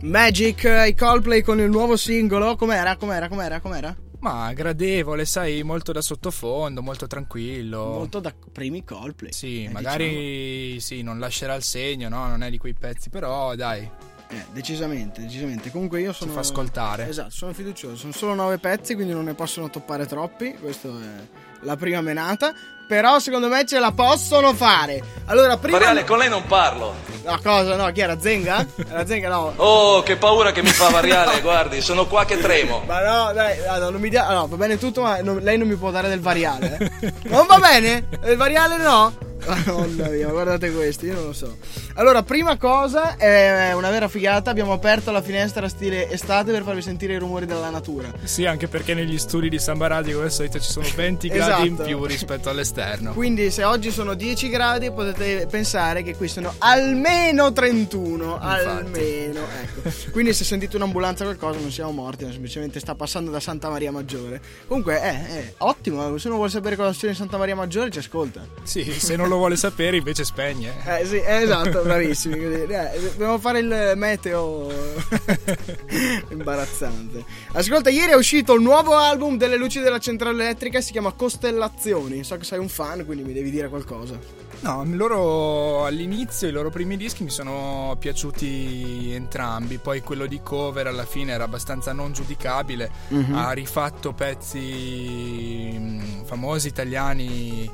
Magic, 0.00 0.64
eh, 0.64 0.88
i 0.88 0.94
Coldplay 0.94 1.42
con 1.42 1.60
il 1.60 1.68
nuovo 1.68 1.96
singolo, 1.96 2.56
com'era? 2.56 2.96
Com'era? 2.96 3.28
Com'era? 3.28 3.60
Com'era? 3.60 3.96
Ma 4.20 4.52
gradevole, 4.52 5.24
sai, 5.24 5.62
molto 5.62 5.92
da 5.92 6.00
sottofondo, 6.00 6.82
molto 6.82 7.06
tranquillo. 7.06 7.84
Molto 7.84 8.18
da 8.18 8.34
primi 8.52 8.84
Coldplay. 8.84 9.32
Sì, 9.32 9.64
eh, 9.64 9.70
magari 9.70 10.80
sì, 10.80 11.02
non 11.02 11.18
lascerà 11.18 11.54
il 11.54 11.62
segno, 11.62 12.08
no? 12.08 12.26
Non 12.26 12.42
è 12.42 12.50
di 12.50 12.58
quei 12.58 12.74
pezzi, 12.74 13.10
però 13.10 13.54
dai, 13.54 13.80
diciamo. 13.80 14.08
Eh, 14.30 14.44
decisamente, 14.52 15.22
decisamente. 15.22 15.70
Comunque 15.70 16.00
io 16.00 16.12
sono. 16.12 16.32
fa 16.32 16.40
ascoltare. 16.40 17.08
Esatto, 17.08 17.30
sono 17.30 17.52
fiducioso. 17.52 17.96
Sono 17.96 18.12
solo 18.12 18.34
nove 18.34 18.58
pezzi, 18.58 18.94
quindi 18.94 19.12
non 19.12 19.24
ne 19.24 19.34
possono 19.34 19.70
toppare 19.70 20.06
troppi. 20.06 20.54
Questa 20.60 20.88
è 20.88 21.26
la 21.62 21.76
prima 21.76 22.00
menata. 22.00 22.52
Però 22.88 23.18
secondo 23.18 23.48
me 23.48 23.66
ce 23.66 23.78
la 23.78 23.92
possono 23.92 24.54
fare. 24.54 25.02
Allora, 25.26 25.58
prima. 25.58 25.76
Variale, 25.76 26.04
con 26.04 26.16
lei 26.18 26.30
non 26.30 26.44
parlo. 26.46 26.94
No, 27.22 27.38
cosa? 27.42 27.76
No, 27.76 27.92
chi 27.92 28.00
era? 28.00 28.18
Zenga? 28.18 28.66
Era 28.88 29.06
Zenga? 29.06 29.28
No. 29.28 29.52
Oh, 29.56 30.02
che 30.02 30.16
paura 30.16 30.50
che 30.52 30.62
mi 30.62 30.70
fa 30.70 30.88
Variale, 30.88 31.42
guardi, 31.42 31.82
sono 31.82 32.06
qua 32.06 32.24
che 32.24 32.38
tremo. 32.40 32.82
Ma 32.86 33.02
no, 33.02 33.32
dai, 33.34 33.58
no, 33.78 33.90
non 33.90 34.00
mi 34.00 34.08
dia- 34.08 34.26
no, 34.32 34.46
va 34.48 34.56
bene 34.56 34.78
tutto, 34.78 35.02
ma 35.02 35.20
non- 35.20 35.38
lei 35.40 35.58
non 35.58 35.68
mi 35.68 35.74
può 35.76 35.90
dare 35.90 36.08
del 36.08 36.20
variale. 36.20 36.90
eh. 37.00 37.12
Non 37.24 37.44
va 37.46 37.58
bene? 37.58 38.08
Il 38.24 38.36
variale 38.38 38.78
no? 38.78 39.12
Madonna 39.66 40.08
mia, 40.08 40.28
guardate 40.28 40.70
questi, 40.70 41.06
io 41.06 41.14
non 41.14 41.24
lo 41.26 41.32
so. 41.32 41.56
Allora, 41.94 42.22
prima 42.22 42.56
cosa, 42.56 43.16
è 43.16 43.72
una 43.74 43.90
vera 43.90 44.08
figata. 44.08 44.50
Abbiamo 44.50 44.72
aperto 44.72 45.10
la 45.10 45.22
finestra 45.22 45.68
stile 45.68 46.10
estate 46.10 46.52
per 46.52 46.62
farvi 46.62 46.82
sentire 46.82 47.14
i 47.14 47.18
rumori 47.18 47.46
della 47.46 47.70
natura. 47.70 48.12
Sì, 48.24 48.44
anche 48.44 48.68
perché 48.68 48.94
negli 48.94 49.18
studi 49.18 49.48
di 49.48 49.58
Samba 49.58 49.86
Radio 49.88 50.14
come 50.14 50.26
al 50.26 50.32
solito 50.32 50.58
ci 50.60 50.70
sono 50.70 50.86
20 50.94 51.28
gradi 51.28 51.66
in 51.68 51.72
Esatto. 51.74 51.88
più 51.88 52.04
rispetto 52.04 52.50
all'esterno. 52.50 53.12
Quindi, 53.12 53.50
se 53.50 53.64
oggi 53.64 53.90
sono 53.90 54.14
10 54.14 54.48
gradi, 54.48 54.90
potete 54.92 55.46
pensare 55.50 56.02
che 56.02 56.14
qui 56.16 56.28
sono 56.28 56.54
almeno 56.58 57.52
31. 57.52 58.38
Almeno, 58.38 59.40
ecco. 59.62 59.90
Quindi, 60.10 60.32
se 60.32 60.44
sentite 60.44 60.76
un'ambulanza 60.76 61.24
o 61.24 61.26
qualcosa, 61.26 61.58
non 61.60 61.70
siamo 61.70 61.90
morti, 61.92 62.24
ma 62.24 62.30
semplicemente 62.30 62.80
sta 62.80 62.94
passando 62.94 63.30
da 63.30 63.40
Santa 63.40 63.68
Maria 63.70 63.90
Maggiore. 63.92 64.40
Comunque, 64.66 65.00
è, 65.00 65.26
è 65.26 65.52
ottimo. 65.58 66.16
Se 66.18 66.26
uno 66.28 66.36
vuole 66.36 66.50
sapere 66.50 66.76
cosa 66.76 66.92
succede 66.92 67.12
in 67.12 67.18
Santa 67.18 67.36
Maria 67.38 67.54
Maggiore, 67.54 67.90
ci 67.90 67.98
ascolta. 67.98 68.46
Sì, 68.62 68.84
se 68.92 69.16
non 69.16 69.28
lo 69.28 69.37
vuole 69.38 69.56
sapere 69.56 69.96
invece 69.96 70.24
spegne. 70.24 70.74
Eh 70.84 71.06
sì, 71.06 71.16
eh, 71.16 71.42
esatto, 71.42 71.82
bravissimi. 71.82 72.38
Eh, 72.38 72.66
dobbiamo 73.10 73.38
fare 73.38 73.60
il 73.60 73.92
meteo 73.96 74.70
imbarazzante. 76.30 77.24
Ascolta, 77.52 77.90
ieri 77.90 78.12
è 78.12 78.16
uscito 78.16 78.54
il 78.54 78.62
nuovo 78.62 78.94
album 78.94 79.36
delle 79.36 79.56
luci 79.56 79.80
della 79.80 79.98
centrale 79.98 80.42
elettrica, 80.42 80.80
si 80.80 80.92
chiama 80.92 81.12
Costellazioni. 81.12 82.22
So 82.24 82.36
che 82.36 82.44
sei 82.44 82.58
un 82.58 82.68
fan, 82.68 83.04
quindi 83.06 83.24
mi 83.24 83.32
devi 83.32 83.50
dire 83.50 83.68
qualcosa. 83.68 84.18
No, 84.60 84.84
loro 84.88 85.84
all'inizio 85.84 86.48
i 86.48 86.50
loro 86.50 86.68
primi 86.68 86.96
dischi 86.96 87.22
mi 87.22 87.30
sono 87.30 87.96
piaciuti 87.98 89.12
entrambi, 89.12 89.78
poi 89.78 90.00
quello 90.00 90.26
di 90.26 90.40
cover 90.42 90.88
alla 90.88 91.04
fine 91.04 91.32
era 91.32 91.44
abbastanza 91.44 91.92
non 91.92 92.12
giudicabile, 92.12 92.90
ha 93.32 93.52
rifatto 93.52 94.12
pezzi 94.12 95.76
mm, 95.78 96.22
famosi 96.24 96.66
italiani 96.66 97.70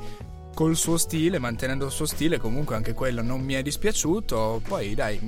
col 0.55 0.75
suo 0.75 0.97
stile, 0.97 1.37
mantenendo 1.37 1.85
il 1.85 1.91
suo 1.91 2.07
stile, 2.07 2.39
comunque 2.39 2.75
anche 2.75 2.93
quello 2.93 3.21
non 3.21 3.41
mi 3.41 3.53
è 3.53 3.61
dispiaciuto. 3.61 4.61
Poi 4.67 4.95
dai, 4.95 5.19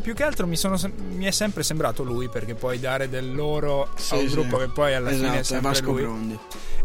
più 0.00 0.14
che 0.14 0.22
altro 0.22 0.46
mi, 0.46 0.56
sono 0.56 0.78
mi 1.14 1.24
è 1.24 1.32
sempre 1.32 1.64
sembrato 1.64 2.04
lui 2.04 2.28
perché 2.28 2.54
poi 2.54 2.78
dare 2.78 3.08
del 3.08 3.34
loro 3.34 3.82
a 3.84 4.16
un 4.16 4.28
sì. 4.28 4.34
gruppo 4.34 4.58
che 4.58 4.68
poi 4.68 4.94
alla 4.94 5.10
fine 5.10 5.26
è 5.26 5.38
Esatto, 5.38 5.44
sempre 5.44 5.68
Vasco 5.70 5.90
lui. 5.90 6.02
Brondi. 6.02 6.38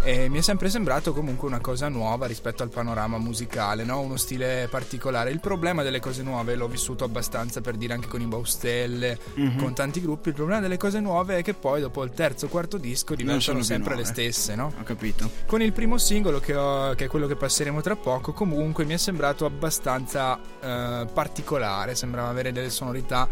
E 0.03 0.29
mi 0.29 0.39
è 0.39 0.41
sempre 0.41 0.67
sembrato 0.71 1.13
comunque 1.13 1.47
una 1.47 1.59
cosa 1.59 1.87
nuova 1.87 2.25
rispetto 2.25 2.63
al 2.63 2.69
panorama 2.69 3.19
musicale, 3.19 3.83
no? 3.83 3.99
uno 3.99 4.17
stile 4.17 4.67
particolare. 4.67 5.29
Il 5.29 5.39
problema 5.39 5.83
delle 5.83 5.99
cose 5.99 6.23
nuove 6.23 6.55
l'ho 6.55 6.67
vissuto 6.67 7.03
abbastanza 7.03 7.61
per 7.61 7.75
dire 7.75 7.93
anche 7.93 8.07
con 8.07 8.19
i 8.19 8.25
Baustelle, 8.25 9.19
Mhm. 9.35 9.57
con 9.59 9.75
tanti 9.75 10.01
gruppi. 10.01 10.29
Il 10.29 10.35
problema 10.35 10.59
delle 10.59 10.77
cose 10.77 10.99
nuove 11.01 11.37
è 11.37 11.43
che 11.43 11.53
poi 11.53 11.81
dopo 11.81 12.03
il 12.03 12.09
terzo 12.15 12.47
quarto 12.47 12.77
disco 12.77 13.13
diventano 13.13 13.61
sempre 13.61 13.93
le 13.95 14.01
nuove. 14.01 14.11
stesse, 14.11 14.55
no? 14.55 14.73
Ho 14.79 14.83
capito. 14.83 15.29
Con 15.45 15.61
il 15.61 15.71
primo 15.71 15.99
singolo, 15.99 16.39
che, 16.39 16.55
ho- 16.55 16.95
che 16.95 17.05
è 17.05 17.07
quello 17.07 17.27
che 17.27 17.35
passeremo 17.35 17.80
tra 17.81 17.95
poco, 17.95 18.33
comunque 18.33 18.85
mi 18.85 18.93
è 18.93 18.97
sembrato 18.97 19.45
abbastanza 19.45 20.39
eh, 20.61 21.07
particolare. 21.13 21.95
Sembrava 21.95 22.29
avere 22.29 22.51
delle 22.51 22.69
sonorità 22.69 23.27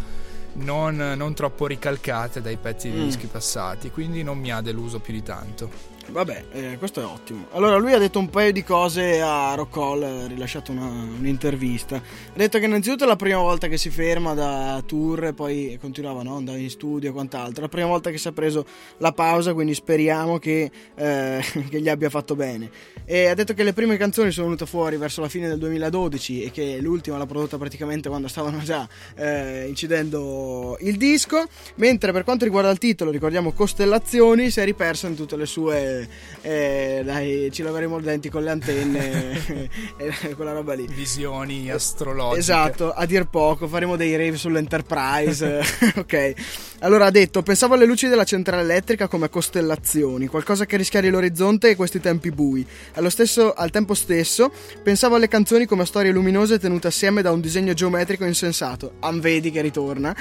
non, 0.54 0.96
non 1.16 1.34
troppo 1.34 1.68
ricalcate 1.68 2.42
dai 2.42 2.58
pezzi 2.58 2.90
di 2.90 2.98
Mm. 3.00 3.04
dischi 3.04 3.28
passati, 3.28 3.92
quindi 3.92 4.24
non 4.24 4.38
mi 4.38 4.52
ha 4.52 4.62
deluso 4.62 5.00
più 5.00 5.14
di 5.14 5.24
tanto. 5.24 5.98
Vabbè, 6.12 6.44
eh, 6.52 6.78
questo 6.78 7.02
è 7.02 7.06
ottimo. 7.06 7.48
Allora, 7.52 7.78
lui 7.78 7.94
ha 7.94 7.98
detto 7.98 8.20
un 8.20 8.30
paio 8.30 8.52
di 8.52 8.64
cose 8.64 9.22
a 9.22 9.54
Rockall, 9.54 10.04
ha 10.04 10.28
rilasciato 10.28 10.72
una- 10.72 10.88
un'intervista. 11.18 11.96
Ha 11.98 12.02
detto 12.34 12.58
che 12.58 12.66
innanzitutto 12.66 13.04
è 13.04 13.08
la 13.08 13.16
prima 13.16 13.40
volta 13.40 13.68
che 13.68 13.78
si 13.78 13.90
ferma 13.90 14.34
da 14.34 14.82
tour 14.86 15.26
e 15.26 15.34
poi 15.34 15.78
continuava 15.80 16.24
no? 16.24 16.36
andare 16.36 16.60
in 16.60 16.70
studio 16.70 17.10
e 17.10 17.14
quant'altro. 17.14 17.60
È 17.60 17.62
la 17.62 17.68
prima 17.68 17.88
volta 17.88 18.10
che 18.10 18.18
si 18.18 18.28
è 18.28 18.32
preso 18.32 18.66
la 18.98 19.12
pausa, 19.12 19.54
quindi 19.54 19.74
speriamo 19.74 20.40
che, 20.40 20.72
eh, 20.96 21.44
che 21.70 21.80
gli 21.82 21.90
abbia 21.90 22.10
fatto 22.10 22.36
bene. 22.36 22.70
E 23.06 23.28
ha 23.28 23.34
detto 23.34 23.54
che 23.54 23.64
le 23.64 23.74
prime 23.74 23.98
canzoni 23.98 24.32
sono 24.32 24.48
venute 24.48 24.66
fuori 24.66 24.98
verso 24.98 25.22
la 25.22 25.30
fine 25.30 25.48
del 25.48 25.58
2012 25.58 26.44
e 26.44 26.52
che 26.52 26.80
l'ultima 26.80 27.18
l'ha 27.18 27.26
prodotta 27.26 27.58
praticamente 27.58 28.10
quando 28.10 28.28
stavano 28.28 28.60
già 28.60 28.88
eh, 29.16 29.66
incidendo 29.68 30.78
il 30.82 30.98
disco. 30.98 31.46
Mentre 31.76 32.12
per 32.12 32.24
quanto 32.24 32.46
riguarda 32.46 32.70
il 32.70 32.78
titolo, 32.78 33.12
ricordiamo 33.12 33.52
Costellazioni, 33.52 34.50
si 34.50 34.60
è 34.60 34.66
riperso 34.66 35.08
in 35.08 35.16
tutte 35.16 35.36
le 35.36 35.46
sue. 35.46 35.99
Eh, 36.42 37.02
dai, 37.04 37.50
ci 37.52 37.64
laveremo 37.64 38.00
i 38.00 38.02
denti 38.02 38.30
con 38.30 38.44
le 38.44 38.50
antenne 38.52 39.70
e 39.98 40.36
quella 40.36 40.54
roba 40.54 40.74
lì. 40.74 40.88
Visioni 40.88 41.70
astrologiche. 41.70 42.40
Esatto, 42.40 42.92
a 42.92 43.06
dir 43.06 43.26
poco, 43.26 43.68
faremo 43.68 43.96
dei 43.96 44.16
rave 44.16 44.38
sull'Enterprise. 44.38 45.62
ok. 45.96 46.34
Allora 46.80 47.06
ha 47.06 47.12
detto: 47.12 47.42
Pensavo 47.42 47.74
alle 47.74 47.86
luci 47.86 48.08
della 48.08 48.24
centrale 48.24 48.62
elettrica 48.62 49.08
come 49.08 49.30
costellazioni, 49.30 50.28
qualcosa 50.28 50.66
che 50.66 50.78
rischiari 50.78 51.10
l'orizzonte 51.10 51.70
e 51.70 51.76
questi 51.76 52.00
tempi 52.00 52.32
bui. 52.32 52.66
Allo 52.94 53.10
stesso, 53.10 53.54
al 53.54 53.72
tempo 53.72 53.94
stesso, 53.94 54.52
pensavo 54.84 55.16
alle 55.16 55.28
canzoni 55.28 55.66
come 55.66 55.86
storie 55.86 56.12
luminose 56.12 56.60
tenute 56.60 56.88
assieme 56.88 57.22
da 57.22 57.32
un 57.32 57.42
disegno 57.42 57.74
geometrico 57.74 58.26
insensato. 58.26 58.94
Am 59.00 59.20
vedi 59.20 59.52
che 59.52 59.62
ritorna. 59.62 60.16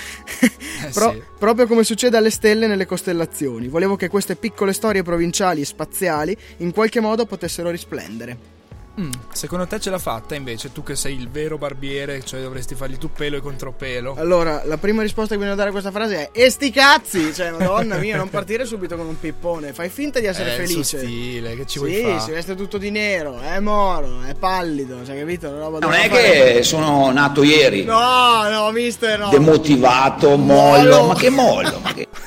Pro- 0.93 1.13
sì. 1.13 1.23
Proprio 1.39 1.67
come 1.67 1.85
succede 1.85 2.17
alle 2.17 2.31
stelle 2.31 2.67
nelle 2.67 2.87
costellazioni. 2.87 3.69
Volevo 3.69 3.97
che 3.97 4.09
queste 4.09 4.37
piccole 4.37 4.73
storie 4.73 5.03
provinciali 5.03 5.58
e 5.61 5.65
spaziali 5.65 6.37
in 6.59 6.73
qualche 6.73 7.01
modo 7.01 7.27
potessero 7.27 7.71
risplendere. 7.71 8.57
Mm, 9.01 9.11
secondo 9.31 9.65
te 9.69 9.79
ce 9.79 9.91
l'ha 9.91 9.99
fatta 10.01 10.35
invece? 10.35 10.73
Tu 10.73 10.83
che 10.83 10.97
sei 10.97 11.15
il 11.15 11.29
vero 11.29 11.57
barbiere, 11.57 12.21
cioè 12.25 12.41
dovresti 12.41 12.75
fargli 12.75 12.99
tu 12.99 13.09
pelo 13.13 13.37
e 13.37 13.41
contropelo. 13.41 14.17
Allora, 14.19 14.63
la 14.65 14.77
prima 14.77 15.03
risposta 15.03 15.35
che 15.35 15.37
bisogna 15.37 15.55
dare 15.55 15.69
a 15.69 15.71
questa 15.71 15.93
frase 15.93 16.31
è 16.33 16.43
E 16.43 16.51
sti 16.51 16.71
cazzi! 16.73 17.33
Cioè, 17.33 17.53
madonna 17.53 17.97
mia, 17.99 18.17
non 18.17 18.29
partire 18.29 18.65
subito 18.65 18.97
con 18.97 19.07
un 19.07 19.17
pippone. 19.21 19.73
Fai 19.73 19.89
finta 19.89 20.19
di 20.19 20.27
essere 20.27 20.49
il 20.51 20.67
suo 20.69 20.83
felice. 20.83 20.99
stile, 20.99 21.55
che 21.55 21.65
ci 21.67 21.79
vuoi 21.79 21.95
Sì, 21.95 22.03
fare? 22.03 22.19
si 22.23 22.31
veste 22.33 22.57
tutto 22.57 22.77
di 22.77 22.91
nero, 22.91 23.39
è 23.39 23.61
moro, 23.61 24.21
è 24.27 24.35
pallido, 24.35 25.05
cioè, 25.07 25.17
capito? 25.17 25.49
Una 25.49 25.59
roba 25.61 25.79
Non 25.79 25.91
da 25.93 25.97
è 26.03 26.09
fare- 26.09 26.53
che 26.55 26.63
sono 26.65 27.13
nato 27.13 27.45
ieri, 27.45 27.85
No, 27.85 28.49
no, 28.51 28.69
mister, 28.73 29.17
no. 29.17 29.29
demotivato, 29.29 30.37
Mollo. 30.37 30.83
mollo, 30.91 31.07
ma 31.07 31.15
che 31.15 31.31
mollo? 31.31 31.79
Ma 31.85 31.95
che... 31.95 32.09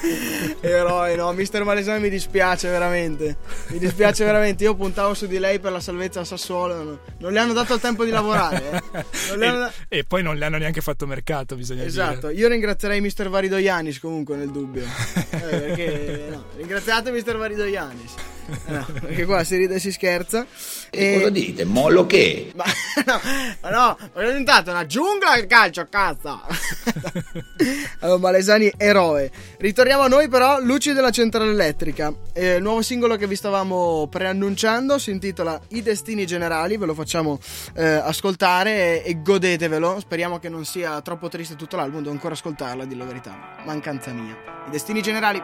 Eroe, 0.63 1.15
no, 1.15 1.32
mister 1.34 1.63
Malesani 1.63 2.00
mi 2.01 2.10
dispiace 2.10 2.70
veramente. 2.70 3.38
Mi 3.70 3.80
dispiace 3.80 4.24
veramente. 4.24 4.63
Io 4.63 4.75
puntavo 4.75 5.13
su 5.15 5.25
di 5.25 5.39
lei 5.39 5.60
per 5.60 5.72
la 5.72 5.80
salvezza 5.80 6.20
a 6.20 6.24
Sassuolo. 6.24 6.84
no. 6.84 7.00
Non 7.18 7.34
le 7.34 7.39
hanno 7.39 7.53
dato 7.53 7.74
il 7.74 7.80
tempo 7.82 8.06
di 8.06 8.12
lavorare. 8.12 8.70
eh. 8.91 9.06
Non 9.30 9.38
le 9.39 9.48
hanno 9.48 9.72
E, 9.88 9.98
e 10.00 10.03
poi 10.03 10.22
non 10.22 10.38
le 10.38 10.46
hanno 10.46 10.58
neanche 10.58 10.82
fatto 10.82 11.08
mercato, 11.08 11.56
bisogna 11.56 11.84
Esatto, 11.84 12.27
dire. 12.27 12.39
io 12.39 12.48
ringrazierei 12.48 13.01
mister 13.01 13.30
Varido 13.30 13.58
Ianis 13.58 14.00
comunque 14.00 14.36
nel 14.36 14.51
dubbio. 14.51 14.84
Eh, 14.84 15.38
perché 15.38 16.27
no, 16.30 16.44
ringraziate 16.58 17.12
mister 17.12 17.38
Varido 17.38 17.65
Ianis. 17.65 18.13
Eh, 18.13 18.31
no, 18.65 18.86
perché 19.00 19.25
qua 19.25 19.43
si 19.43 19.55
ride 19.55 19.75
e 19.75 19.79
si 19.79 19.91
scherza. 19.91 20.46
E- 20.89 21.15
Cosa 21.17 21.29
dite? 21.29 21.63
Mollo 21.65 22.05
che? 22.05 22.51
Ma 22.55 22.65
no, 23.05 23.20
ma 23.62 23.70
no, 23.70 23.98
ma 24.13 24.22
è 24.22 24.25
diventato 24.25 24.70
una 24.72 24.86
giungla 24.86 25.38
il 25.38 25.48
calcio, 25.48 25.88
cazzo. 25.89 26.41
allora, 28.00 28.20
Malesani 28.20 28.72
eroe. 28.77 29.31
Ritorniamo 29.58 30.03
a 30.03 30.08
noi 30.08 30.27
però, 30.27 30.60
Luci 30.60 30.93
della 30.93 31.12
centrale 31.12 31.51
elettrica. 31.51 32.13
Eh, 32.34 32.55
il 32.55 32.62
nuovo 32.62 32.81
singolo 32.81 33.15
che 33.15 33.27
vi 33.27 33.36
stavamo 33.36 34.08
preannunciando 34.10 34.98
si 34.98 35.12
intitola 35.12 35.60
I 35.70 35.81
destini 35.81 36.25
generali, 36.25 36.77
ve 36.77 36.86
lo 36.86 36.93
facciamo 36.93 37.39
eh, 37.75 37.86
ascoltare 37.86 39.03
e, 39.03 39.10
e 39.10 39.22
godetevelo. 39.22 40.00
Speriamo 40.00 40.39
che 40.39 40.50
non 40.50 40.65
sia 40.65 41.01
troppo 41.01 41.29
triste 41.29 41.55
tutto 41.55 41.77
l'album, 41.77 42.00
devo 42.00 42.12
ancora 42.12 42.34
ascoltarla, 42.34 42.84
a 42.84 42.86
dire 42.86 43.00
la 43.00 43.05
verità. 43.05 43.38
Mancanza 43.65 44.12
mia. 44.12 44.36
I 44.67 44.70
destini 44.70 45.01
generali. 45.01 45.41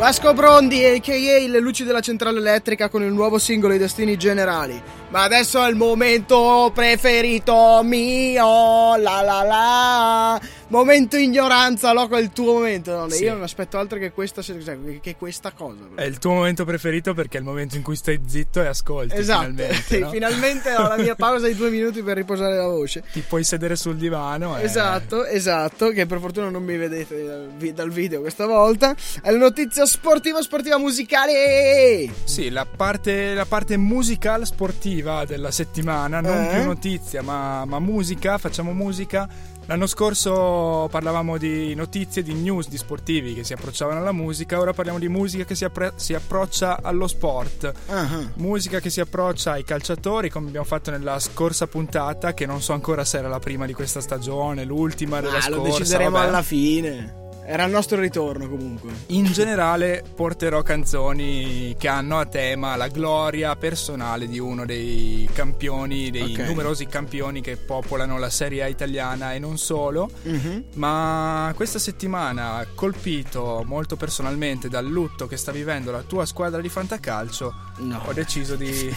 Vasco 0.00 0.32
Brondi, 0.32 0.82
a.k.a. 0.82 1.46
le 1.46 1.60
luci 1.60 1.84
della 1.84 2.00
centrale 2.00 2.38
elettrica 2.38 2.88
con 2.88 3.02
il 3.02 3.12
nuovo 3.12 3.38
singolo 3.38 3.74
I 3.74 3.78
Destini 3.78 4.16
Generali. 4.16 4.82
Ma 5.10 5.24
adesso 5.24 5.62
è 5.62 5.68
il 5.68 5.76
momento 5.76 6.70
preferito 6.74 7.82
mio, 7.84 8.96
la 8.96 9.20
la 9.20 9.42
la. 9.42 10.40
Momento 10.70 11.16
ignoranza, 11.16 11.92
loco, 11.92 12.16
è 12.16 12.20
il 12.20 12.30
tuo 12.30 12.52
momento. 12.54 12.94
No, 12.96 13.08
Sì. 13.08 13.24
Io 13.24 13.32
non 13.32 13.42
aspetto 13.42 13.76
altro 13.76 13.98
che 13.98 14.12
questa, 14.12 14.40
che- 14.40 15.00
che 15.02 15.16
questa 15.16 15.50
cosa. 15.50 15.80
È 15.96 16.04
il 16.04 16.18
tuo 16.18 16.32
momento 16.32 16.64
preferito 16.64 17.12
perché 17.12 17.38
è 17.38 17.40
il 17.40 17.46
momento 17.46 17.74
in 17.76 17.82
cui 17.82 17.96
stai 17.96 18.20
zitto 18.24 18.62
e 18.62 18.66
ascolti. 18.68 19.16
Esatto, 19.16 19.48
Finalmente, 19.50 19.82
Sì, 19.86 19.98
no? 19.98 20.10
finalmente 20.10 20.74
ho 20.76 20.86
la 20.86 20.96
mia 20.96 21.16
pausa 21.16 21.48
di 21.48 21.56
due 21.56 21.70
minuti 21.70 22.02
per 22.02 22.16
riposare 22.16 22.56
la 22.56 22.68
voce. 22.68 23.02
Ti 23.12 23.20
puoi 23.26 23.42
sedere 23.42 23.74
sul 23.74 23.96
divano. 23.96 24.56
e- 24.58 24.62
Esatto, 24.62 25.24
esatto, 25.24 25.88
che 25.90 26.06
per 26.06 26.20
fortuna 26.20 26.48
non 26.50 26.62
mi 26.62 26.76
vedete 26.76 27.24
dal, 27.24 27.48
dal 27.72 27.90
video 27.90 28.20
questa 28.20 28.46
volta. 28.46 28.94
È 29.20 29.28
la 29.30 29.38
notizia 29.38 29.84
sportiva, 29.86 30.40
sportiva 30.40 30.78
musicale. 30.78 32.08
Sì, 32.22 32.48
la 32.48 32.64
parte, 32.64 33.34
la 33.34 33.44
parte 33.44 33.76
musical 33.76 34.46
sportiva 34.46 35.24
della 35.24 35.50
settimana, 35.50 36.20
non 36.20 36.44
Eh? 36.44 36.54
più 36.54 36.64
notizia, 36.64 37.22
ma, 37.22 37.64
ma 37.64 37.80
musica, 37.80 38.38
facciamo 38.38 38.72
musica. 38.72 39.28
L'anno 39.70 39.86
scorso 39.86 40.88
parlavamo 40.90 41.38
di 41.38 41.76
notizie, 41.76 42.24
di 42.24 42.34
news, 42.34 42.66
di 42.66 42.76
sportivi 42.76 43.34
che 43.34 43.44
si 43.44 43.52
approcciavano 43.52 44.00
alla 44.00 44.10
musica, 44.10 44.58
ora 44.58 44.72
parliamo 44.72 44.98
di 44.98 45.08
musica 45.08 45.44
che 45.44 45.54
si, 45.54 45.64
appre- 45.64 45.92
si 45.94 46.12
approccia 46.12 46.80
allo 46.82 47.06
sport. 47.06 47.72
Ah, 47.86 48.32
Musica 48.34 48.80
che 48.80 48.90
si 48.90 48.98
approccia 49.00 49.52
ai 49.52 49.62
calciatori, 49.62 50.28
come 50.28 50.48
abbiamo 50.48 50.66
fatto 50.66 50.90
nella 50.90 51.20
scorsa 51.20 51.68
puntata, 51.68 52.34
che 52.34 52.46
non 52.46 52.60
so 52.60 52.72
ancora 52.72 53.04
se 53.04 53.18
era 53.18 53.28
la 53.28 53.38
prima 53.38 53.64
di 53.64 53.72
questa 53.72 54.00
stagione, 54.00 54.64
l'ultima 54.64 55.20
della 55.20 55.38
Ah, 55.38 55.48
lo 55.50 55.58
scorsa. 55.58 55.78
decideremo 55.78 56.10
vabbè. 56.10 56.26
alla 56.26 56.42
fine. 56.42 57.19
Era 57.44 57.64
il 57.64 57.72
nostro 57.72 57.98
ritorno 58.00 58.48
comunque. 58.48 58.90
In 59.08 59.24
generale 59.24 60.04
porterò 60.14 60.62
canzoni 60.62 61.74
che 61.76 61.88
hanno 61.88 62.18
a 62.20 62.26
tema 62.26 62.76
la 62.76 62.86
gloria 62.86 63.56
personale 63.56 64.28
di 64.28 64.38
uno 64.38 64.64
dei 64.64 65.28
campioni, 65.32 66.10
dei 66.10 66.32
Ok. 66.34 66.46
numerosi 66.46 66.86
campioni 66.86 67.40
che 67.40 67.56
popolano 67.56 68.18
la 68.18 68.30
Serie 68.30 68.62
A 68.62 68.68
italiana 68.68 69.34
e 69.34 69.40
non 69.40 69.58
solo. 69.58 70.08
Mhm. 70.22 70.64
Ma 70.74 71.52
questa 71.56 71.80
settimana, 71.80 72.64
colpito 72.74 73.64
molto 73.66 73.96
personalmente 73.96 74.68
dal 74.68 74.86
lutto 74.86 75.26
che 75.26 75.36
sta 75.36 75.50
vivendo 75.50 75.90
la 75.90 76.02
tua 76.02 76.26
squadra 76.26 76.60
di 76.60 76.68
fantacalcio, 76.68 77.54
No. 77.78 78.00
ho 78.06 78.12
deciso 78.12 78.54
di, 78.54 78.94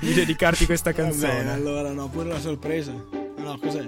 di 0.00 0.12
dedicarti 0.14 0.64
questa 0.66 0.90
canzone. 0.94 1.52
allora 1.52 1.92
no, 1.92 2.08
pure 2.08 2.28
la 2.30 2.40
sorpresa. 2.40 2.90
No, 3.36 3.58
cos'è? 3.60 3.84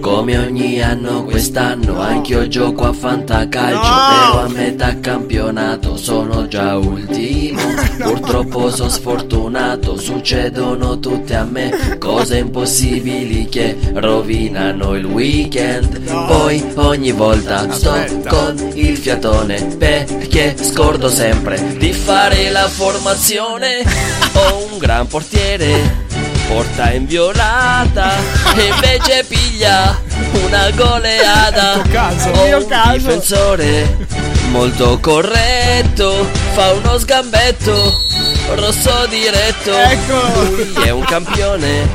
Come 0.00 0.36
ogni 0.36 0.82
anno 0.82 1.24
quest'anno 1.24 2.00
anch'io 2.00 2.48
gioco 2.48 2.86
a 2.86 2.92
fantacalcio 2.92 3.76
No! 3.76 4.32
Però 4.32 4.44
a 4.44 4.48
metà 4.48 4.98
campionato 4.98 5.96
sono 5.96 6.48
già 6.48 6.76
ultimo 6.76 7.60
Purtroppo 7.98 8.70
sono 8.70 8.88
sfortunato, 8.88 9.96
succedono 9.96 10.98
tutte 10.98 11.36
a 11.36 11.44
me 11.44 11.96
Cose 11.98 12.38
impossibili 12.38 13.48
che 13.48 13.76
rovinano 13.92 14.94
il 14.96 15.04
weekend 15.04 15.98
No! 15.98 16.26
Poi 16.26 16.72
ogni 16.74 17.12
volta 17.12 17.70
sto 17.70 17.92
Aspetta. 17.92 18.28
con 18.28 18.72
il 18.74 18.96
fiatone 18.96 19.76
Perché 19.76 20.56
scordo 20.60 21.08
sempre 21.08 21.76
di 21.78 21.92
fare 21.92 22.50
la 22.50 22.66
formazione 22.66 23.84
Ho 24.34 24.66
un 24.72 24.78
gran 24.78 25.06
portiere 25.06 26.08
porta 26.50 26.90
inviolata 26.90 28.16
e 28.56 28.64
invece 28.66 29.24
piglia 29.24 29.96
una 30.32 30.68
goleada. 30.72 31.80
Caso. 31.88 32.30
Ho 32.30 32.42
Il 32.42 32.48
mio 32.48 32.58
un 32.58 32.66
caso. 32.66 32.96
difensore 32.96 33.96
molto 34.50 34.98
corretto, 34.98 36.28
fa 36.54 36.72
uno 36.72 36.98
sgambetto, 36.98 37.94
rosso 38.56 39.06
diretto. 39.06 39.72
Eccolo. 39.72 40.50
Lui 40.50 40.74
è 40.86 40.90
un 40.90 41.04
campione, 41.04 41.88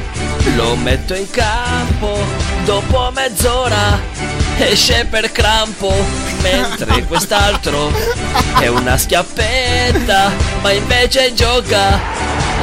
lo 0.56 0.78
metto 0.78 1.14
in 1.16 1.30
campo, 1.30 2.18
dopo 2.64 3.12
mezz'ora 3.14 4.00
esce 4.58 5.06
per 5.10 5.34
crampo, 5.34 5.94
mentre 6.42 7.04
quest'altro 7.08 7.92
è 8.58 8.68
una 8.68 8.98
schiappetta, 8.98 10.32
ma 10.62 10.72
invece 10.72 11.34
gioca 11.34 12.00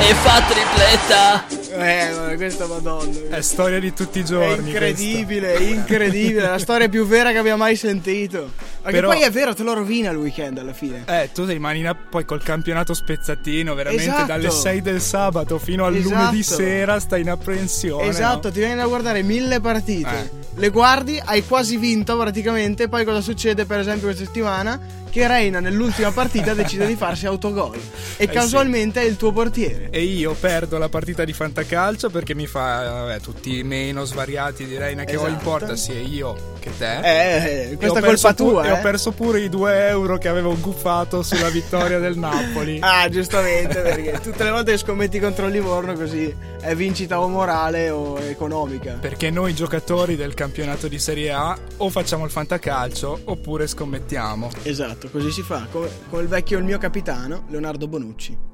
e 0.01 0.15
fa 0.15 0.41
tripletta. 0.49 1.61
Eh, 1.75 2.35
questa 2.37 2.67
madonna. 2.67 3.37
È 3.37 3.41
storia 3.41 3.79
di 3.81 3.93
tutti 3.93 4.19
i 4.19 4.23
È 4.23 4.25
giorni. 4.25 4.69
incredibile, 4.71 5.55
incredibile, 5.59 6.43
la 6.49 6.59
storia 6.59 6.89
più 6.89 7.07
vera 7.07 7.33
che 7.33 7.39
abbia 7.39 7.57
mai 7.57 7.77
sentito. 7.77 8.51
Che 8.85 8.91
Però- 8.91 9.09
poi 9.11 9.21
è 9.23 9.31
vero, 9.31 9.55
te 9.55 9.63
lo 9.63 9.75
rovina 9.75 10.11
il 10.11 10.17
weekend 10.17 10.59
alla 10.59 10.73
fine. 10.73 11.05
Eh, 11.07 11.31
tu 11.33 11.45
rimani 11.45 11.79
in- 11.81 11.97
poi 12.11 12.25
col 12.25 12.43
campionato 12.43 12.95
spezzatino, 12.95 13.75
veramente 13.75 14.05
Esatto. 14.05 14.27
dalle 14.27 14.51
6 14.51 14.83
del 14.83 15.01
sabato 15.01 15.59
fino 15.59 15.85
al 15.85 15.95
Esatto. 15.95 16.15
lunedì 16.15 16.43
sera 16.43 16.99
stai 16.99 17.21
in 17.21 17.31
apprensione. 17.31 18.09
Esatto, 18.09 18.49
no? 18.49 18.53
ti 18.55 18.59
viene 18.59 18.75
da 18.75 18.87
guardare 18.87 19.23
mille 19.23 19.61
partite. 19.61 20.11
Eh. 20.11 20.31
Le 20.57 20.69
guardi, 20.71 21.21
hai 21.25 21.45
quasi 21.47 21.77
vinto 21.77 22.17
praticamente. 22.19 22.89
Poi 22.89 23.05
cosa 23.05 23.21
succede, 23.21 23.65
per 23.67 23.79
esempio, 23.79 24.09
questa 24.09 24.25
settimana? 24.25 24.81
Che 25.13 25.27
Reina 25.27 25.61
nell'ultima 25.61 26.11
partita 26.11 26.55
decide 26.55 26.87
di 26.87 26.97
farsi 26.97 27.27
autogol. 27.27 27.77
E 28.17 28.25
Eh, 28.25 28.29
casualmente 28.29 29.03
è 29.03 29.05
il 29.05 29.17
tuo 29.17 29.31
portiere. 29.31 29.89
E 29.91 30.03
io 30.03 30.33
perdo 30.33 30.79
la 30.79 30.89
partita 30.89 31.23
di 31.25 31.35
fantacalcio 31.35 32.09
perché 32.09 32.35
mi 32.35 32.47
fa 32.47 32.83
vabbè, 32.83 33.21
tutti 33.21 33.59
i 33.59 33.63
meno 33.63 34.05
svariati 34.07 34.65
di 34.65 34.79
Reina 34.79 35.05
che 35.05 35.17
ho 35.17 35.27
in 35.27 35.35
Esatto. 35.35 35.45
porta, 35.45 35.77
sia 35.77 36.01
io 36.01 36.55
che 36.61 36.71
te. 36.79 37.01
Eh, 37.03 37.71
E 37.73 37.77
questa 37.77 37.99
è 37.99 38.03
colpa 38.03 38.33
tua. 38.33 38.65
E 38.65 38.71
ho 38.73 38.81
perso 38.81 39.13
pure 39.13 39.41
i 39.41 39.49
2 39.49 39.89
euro 39.89 40.19
che 40.19 40.29
avevo 40.29 40.57
guffato 40.59 41.23
sulla 41.23 41.49
vittoria 41.49 41.99
del 41.99 42.17
Napoli. 42.17 42.81
Ah, 42.93 43.09
giustamente, 43.09 43.81
perché 43.81 44.21
tutte 44.21 44.45
le 44.45 44.51
volte 44.51 44.73
che 44.73 44.79
scommetti 44.79 45.19
contro 45.19 45.47
il 45.47 45.53
Livorno 45.53 45.95
così 45.95 46.35
è 46.61 46.75
vincita 46.75 47.21
o 47.21 47.29
morale 47.29 47.91
o 47.91 48.19
economica. 48.19 48.99
Perché 49.01 49.31
noi 49.31 49.55
giocatori 49.55 50.17
del 50.17 50.35
campionato 50.35 50.89
di 50.89 50.99
Serie 50.99 51.33
A 51.33 51.57
o 51.79 51.89
facciamo 51.91 52.25
il 52.25 52.31
fantacalcio 52.31 53.21
oppure 53.25 53.67
scommettiamo. 53.67 54.51
Esatto, 54.63 55.09
così 55.11 55.31
si 55.31 55.43
fa. 55.43 55.67
Come, 55.71 55.89
come 56.11 56.23
il 56.23 56.29
vecchio 56.29 56.59
il 56.59 56.65
mio 56.65 56.79
capitano, 56.79 57.45
Leonardo 57.49 57.89
Bonucci. 57.89 58.52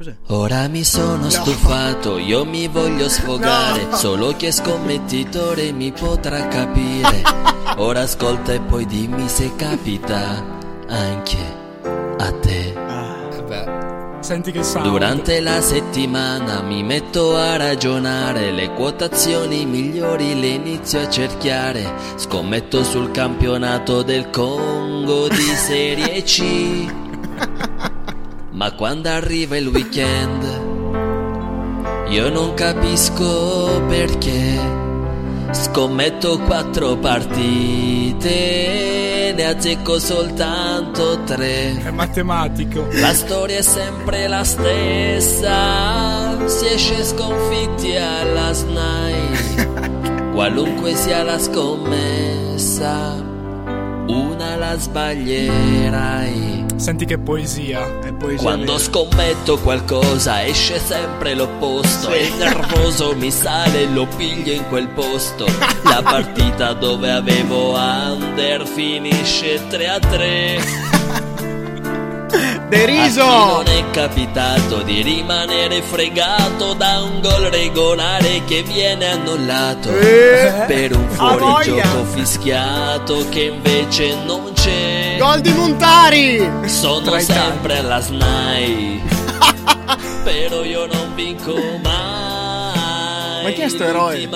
Cos'è? 0.00 0.16
Ora 0.28 0.66
mi 0.68 0.82
sono 0.82 1.28
stufato, 1.28 2.16
io 2.16 2.46
mi 2.46 2.68
voglio 2.68 3.06
sfogare. 3.10 3.84
No. 3.84 3.96
Solo 3.96 4.34
chi 4.34 4.46
è 4.46 4.50
scommettitore 4.50 5.72
mi 5.72 5.92
potrà 5.92 6.48
capire. 6.48 7.20
Ora 7.76 8.00
ascolta 8.00 8.54
e 8.54 8.60
poi 8.60 8.86
dimmi 8.86 9.28
se 9.28 9.54
capita 9.56 10.42
anche 10.88 11.36
a 12.16 12.32
te. 12.32 12.72
Vabbè, 12.72 14.20
senti 14.20 14.52
che 14.52 14.62
sound. 14.62 14.88
Durante 14.88 15.38
la 15.40 15.60
settimana 15.60 16.62
mi 16.62 16.82
metto 16.82 17.36
a 17.36 17.58
ragionare, 17.58 18.52
le 18.52 18.72
quotazioni 18.72 19.66
migliori 19.66 20.40
le 20.40 20.46
inizio 20.46 21.02
a 21.02 21.10
cerchiare. 21.10 21.92
Scommetto 22.16 22.82
sul 22.84 23.10
campionato 23.10 24.02
del 24.02 24.30
Congo 24.30 25.28
di 25.28 25.42
Serie 25.54 26.22
C. 26.22 26.88
Ma 28.52 28.72
quando 28.72 29.08
arriva 29.08 29.56
il 29.56 29.68
weekend, 29.68 30.42
io 32.08 32.28
non 32.30 32.54
capisco 32.54 33.80
perché. 33.86 34.78
Scommetto 35.52 36.38
quattro 36.38 36.96
partite 36.96 38.80
ne 39.34 39.46
azzecco 39.46 39.98
soltanto 39.98 41.22
tre. 41.24 41.82
È 41.82 41.90
matematico. 41.90 42.86
La 42.92 43.14
storia 43.14 43.58
è 43.58 43.62
sempre 43.62 44.28
la 44.28 44.44
stessa, 44.44 46.46
si 46.46 46.66
esce 46.66 47.02
sconfitti 47.04 47.96
alla 47.96 48.52
SNAI, 48.52 50.30
qualunque 50.34 50.94
sia 50.94 51.22
la 51.22 51.38
scommessa, 51.38 53.14
una 54.06 54.56
la 54.56 54.76
sbaglierai. 54.76 56.49
Senti 56.80 57.04
che 57.04 57.18
poesia. 57.18 58.00
È 58.00 58.10
poesia 58.14 58.40
Quando 58.42 58.72
vera. 58.72 58.78
scommetto 58.78 59.58
qualcosa 59.58 60.46
esce 60.46 60.78
sempre 60.78 61.34
l'opposto 61.34 62.10
E 62.10 62.30
nervoso 62.38 63.14
mi 63.14 63.30
sale 63.30 63.82
e 63.82 63.86
lo 63.86 64.06
piglio 64.16 64.52
in 64.52 64.66
quel 64.68 64.88
posto 64.88 65.44
La 65.84 66.00
partita 66.02 66.72
dove 66.72 67.10
avevo 67.10 67.74
under 67.76 68.66
finisce 68.66 69.60
3 69.68 69.88
a 69.88 69.98
3 69.98 70.98
Deriso! 72.70 73.24
Non 73.24 73.66
è 73.66 73.90
capitato 73.90 74.82
di 74.82 75.02
rimanere 75.02 75.82
fregato 75.82 76.72
da 76.74 77.00
un 77.02 77.20
gol 77.20 77.46
regolare 77.50 78.44
che 78.44 78.62
viene 78.62 79.10
annullato 79.10 79.88
Eh, 79.98 80.64
Per 80.68 80.94
un 80.94 81.08
fuorigioco 81.08 82.04
fischiato 82.04 83.28
che 83.28 83.40
invece 83.42 84.14
non 84.24 84.52
c'è 84.54 85.16
Gol 85.18 85.40
di 85.40 85.52
Montari! 85.52 86.48
sono 86.66 87.18
sempre 87.18 87.78
alla 87.78 88.00
SNAI 88.00 89.02
Però 90.22 90.62
io 90.62 90.86
non 90.86 91.12
vinco 91.16 91.52
mai 91.82 93.42
Ma 93.42 93.50
chi 93.52 93.62
è 93.62 93.68
sto 93.68 93.82
eroe? 93.82 94.28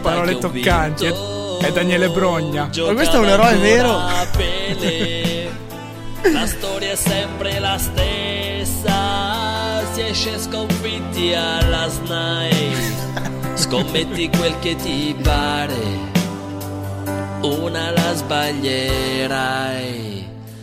Parole 0.00 0.38
toccanti, 0.38 1.12
è 1.60 1.70
Daniele 1.72 2.08
Brogna. 2.08 2.70
Ma 2.74 2.94
questo 2.94 3.16
è 3.16 3.18
un 3.18 3.28
eroe 3.28 3.54
vero? 3.56 4.00
La 6.30 6.46
storia 6.46 6.92
è 6.92 6.96
sempre 6.96 7.58
la 7.58 7.76
stessa. 7.78 9.82
Si 9.92 10.02
esce 10.02 10.38
sconfitti 10.38 11.34
alla 11.34 11.88
SNAI 11.88 13.10
Scommetti 13.54 14.28
quel 14.28 14.56
che 14.60 14.76
ti 14.76 15.16
pare. 15.22 16.10
Una 17.42 17.90
la 17.90 18.14
sbaglierai 18.14 20.21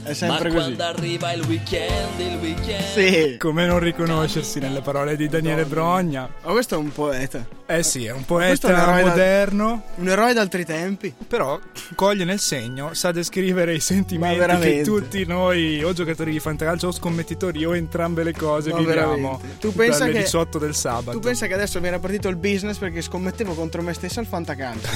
È 0.10 0.14
sempre 0.14 0.50
ma 0.50 0.56
così. 0.56 0.76
quando 0.76 0.84
arriva 0.84 1.32
il 1.34 1.44
weekend, 1.46 2.20
il 2.20 2.38
weekend 2.42 2.84
Sì. 2.94 3.36
Come 3.38 3.66
non 3.66 3.80
riconoscersi 3.80 4.60
nelle 4.60 4.82
parole 4.82 5.16
di 5.16 5.28
Daniele 5.28 5.66
Brogna? 5.66 6.30
Ma 6.44 6.52
questo 6.52 6.76
è 6.76 6.78
un 6.78 6.92
poeta. 6.92 7.46
Eh 7.66 7.84
sì, 7.84 8.06
è 8.06 8.12
un 8.12 8.26
questo 8.26 8.68
è 8.68 8.72
un 8.72 8.76
poeta 8.78 8.92
eroe 8.92 9.04
da- 9.04 9.10
moderno, 9.10 9.84
Un 9.98 10.10
eroe 10.10 10.34
d'altri 10.34 10.66
tempi. 10.66 11.14
però 11.28 11.60
coglie 11.94 12.24
nel 12.24 12.40
segno, 12.40 12.96
sa 12.96 13.12
descrivere 13.12 13.76
i 13.76 13.80
sentimenti 13.80 14.58
che 14.60 14.82
tutti 14.84 15.24
noi, 15.26 15.84
o 15.84 15.94
giocatori 15.94 16.32
di 16.32 16.40
fantacalcio 16.40 16.88
o 16.88 16.92
scommettitori, 16.92 17.64
o 17.66 17.76
entrambe 17.76 18.24
le 18.24 18.34
cose 18.34 18.72
Ma 18.72 18.78
viviamo 18.80 19.18
veramente. 19.18 19.58
Tu 19.60 19.72
pensa 19.74 20.00
dalle 20.00 20.14
che- 20.14 20.20
18 20.22 20.58
del 20.58 20.74
sabato. 20.74 21.12
Tu 21.12 21.20
pensa 21.20 21.46
che 21.46 21.54
adesso 21.54 21.80
mi 21.80 21.88
era 21.88 22.00
partito 22.00 22.28
il 22.28 22.38
business 22.38 22.78
perché 22.78 23.02
scommettevo 23.04 23.54
contro 23.54 23.84
me 23.84 23.94
stesso 23.94 24.20
al 24.20 24.26
fantacalcio 24.26 24.88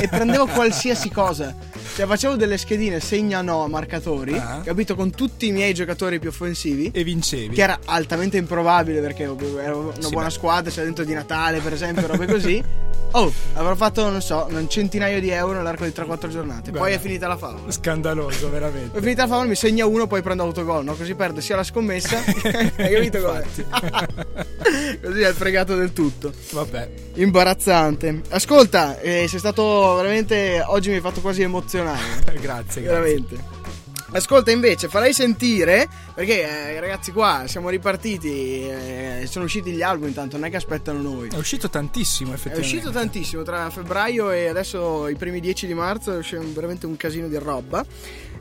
e 0.00 0.06
prendevo 0.06 0.46
qualsiasi 0.46 1.10
cosa. 1.10 1.52
Cioè 1.96 2.06
facevo 2.06 2.36
delle 2.36 2.58
schedine 2.58 3.00
segna 3.00 3.42
no 3.42 3.64
a 3.64 3.68
marcatori, 3.68 4.40
Capito, 4.64 4.94
con 4.94 5.10
tutti 5.10 5.46
i 5.48 5.52
miei 5.52 5.74
giocatori 5.74 6.18
più 6.18 6.28
offensivi. 6.30 6.90
E 6.92 7.04
vincevi. 7.04 7.54
Che 7.54 7.62
era 7.62 7.78
altamente 7.84 8.36
improbabile 8.36 9.00
perché 9.00 9.22
era 9.24 9.76
una 9.76 9.92
Sì, 9.98 10.10
buona 10.10 10.26
beh. 10.26 10.32
squadra, 10.32 10.70
c'è 10.70 10.82
dentro 10.82 11.04
di 11.04 11.14
Natale, 11.14 11.60
per 11.60 11.72
esempio, 11.72 12.06
robe 12.06 12.26
così. 12.26 12.62
Oh, 13.16 13.32
avrò 13.52 13.76
fatto, 13.76 14.10
non 14.10 14.20
so, 14.20 14.48
un 14.50 14.68
centinaio 14.68 15.20
di 15.20 15.30
euro 15.30 15.52
nell'arco 15.58 15.84
di 15.84 15.92
3-4 15.94 16.26
giornate. 16.28 16.72
Poi 16.72 16.90
Beh. 16.90 16.96
è 16.96 16.98
finita 16.98 17.28
la 17.28 17.36
favola. 17.36 17.70
Scandaloso, 17.70 18.50
veramente. 18.50 18.98
È 18.98 19.00
finita 19.00 19.22
la 19.22 19.28
favola, 19.28 19.46
mi 19.48 19.54
segna 19.54 19.86
uno, 19.86 20.08
poi 20.08 20.20
prendo 20.20 20.42
autogol, 20.42 20.82
no? 20.82 20.94
Così 20.96 21.14
perde 21.14 21.40
sia 21.40 21.54
la 21.54 21.62
scommessa. 21.62 22.18
Hai 22.18 22.92
capito 22.92 23.20
com'è? 23.22 23.44
Così 25.00 25.20
è 25.20 25.32
fregato 25.32 25.76
del 25.76 25.92
tutto. 25.92 26.32
Vabbè. 26.50 26.90
Imbarazzante. 27.14 28.20
Ascolta, 28.30 28.98
eh, 28.98 29.26
sei 29.28 29.38
stato 29.38 29.94
veramente. 29.94 30.60
Oggi 30.66 30.88
mi 30.88 30.96
hai 30.96 31.00
fatto 31.00 31.20
quasi 31.20 31.42
emozionare. 31.42 32.00
Grazie, 32.40 32.40
grazie. 32.40 32.82
veramente. 32.82 33.53
Ascolta 34.16 34.52
invece, 34.52 34.88
farai 34.88 35.12
sentire, 35.12 35.88
perché 36.14 36.42
eh, 36.72 36.78
ragazzi 36.78 37.10
qua 37.10 37.46
siamo 37.48 37.68
ripartiti, 37.68 38.28
eh, 38.68 39.24
sono 39.28 39.46
usciti 39.46 39.72
gli 39.72 39.82
album 39.82 40.06
intanto, 40.06 40.36
non 40.36 40.46
è 40.46 40.50
che 40.50 40.56
aspettano 40.56 41.02
noi. 41.02 41.30
È 41.32 41.36
uscito 41.36 41.68
tantissimo, 41.68 42.30
È 42.30 42.34
effettivamente. 42.34 42.76
uscito 42.76 42.92
tantissimo, 42.92 43.42
tra 43.42 43.68
febbraio 43.70 44.30
e 44.30 44.46
adesso 44.46 45.08
i 45.08 45.16
primi 45.16 45.40
10 45.40 45.66
di 45.66 45.74
marzo 45.74 46.12
è 46.12 46.16
uscito 46.18 46.44
veramente 46.52 46.86
un 46.86 46.96
casino 46.96 47.26
di 47.26 47.36
roba. 47.38 47.84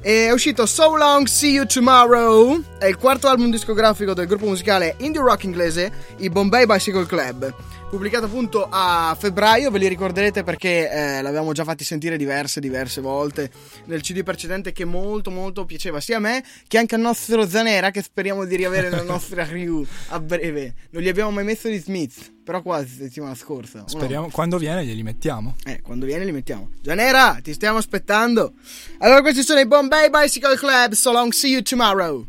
E 0.06 0.26
è 0.28 0.32
uscito 0.34 0.66
So 0.66 0.98
Long 0.98 1.26
See 1.28 1.52
You 1.52 1.66
Tomorrow, 1.66 2.62
è 2.78 2.88
il 2.88 2.98
quarto 2.98 3.30
album 3.30 3.50
discografico 3.50 4.14
del 4.14 4.28
gruppo 4.28 4.48
musicale 4.48 4.98
indie 5.00 5.22
rock 5.22 5.46
inglese, 5.46 5.94
i 6.18 6.30
Bombay 6.30 6.66
Bicycle 6.66 7.06
Club. 7.06 7.56
Pubblicato 7.90 8.26
appunto 8.26 8.68
a 8.70 9.16
febbraio, 9.18 9.72
ve 9.72 9.78
li 9.78 9.88
ricorderete 9.88 10.44
perché 10.44 10.92
eh, 10.92 11.22
l'avevamo 11.22 11.54
già 11.54 11.64
fatti 11.64 11.86
sentire 11.86 12.18
diverse, 12.18 12.60
diverse 12.60 13.00
volte 13.00 13.50
nel 13.86 14.02
CD 14.02 14.24
precedente 14.24 14.74
che 14.74 14.84
molto 14.84 15.32
molto 15.32 15.64
piaceva 15.64 16.02
sia 16.02 16.18
a 16.18 16.20
me 16.20 16.44
che 16.68 16.78
anche 16.78 16.96
al 16.96 17.02
nostro 17.02 17.48
Zanera 17.48 17.90
che 17.90 18.02
speriamo 18.02 18.44
di 18.44 18.58
riavere 18.58 18.90
nella 18.90 19.04
nostra 19.08 19.46
crew 19.46 19.86
a 20.10 20.20
breve. 20.20 20.74
Non 20.90 21.02
gli 21.02 21.08
abbiamo 21.08 21.32
mai 21.32 21.46
messo 21.46 21.70
di 21.70 21.78
Smith, 21.78 22.33
però 22.44 22.62
quasi 22.62 22.96
settimana 22.96 23.36
scorsa. 23.36 23.80
o 23.80 23.82
no? 23.82 23.88
Speriamo, 23.88 24.30
quando 24.30 24.58
viene 24.58 24.86
glieli 24.86 25.02
mettiamo. 25.02 25.56
Eh, 25.64 25.82
quando 25.82 26.06
viene 26.06 26.26
li 26.26 26.32
mettiamo. 26.32 26.70
Gianera, 26.82 27.40
ti 27.42 27.54
stiamo 27.54 27.78
aspettando. 27.78 28.54
Allora, 29.00 29.22
questi 29.22 29.44
sono 29.44 29.60
i 29.60 29.66
Bombay 29.66 30.10
Bicycle 30.10 30.56
Club. 30.56 30.92
So 30.94 31.12
long, 31.12 31.32
see 31.32 31.52
you 31.52 31.62
tomorrow. 31.62 32.26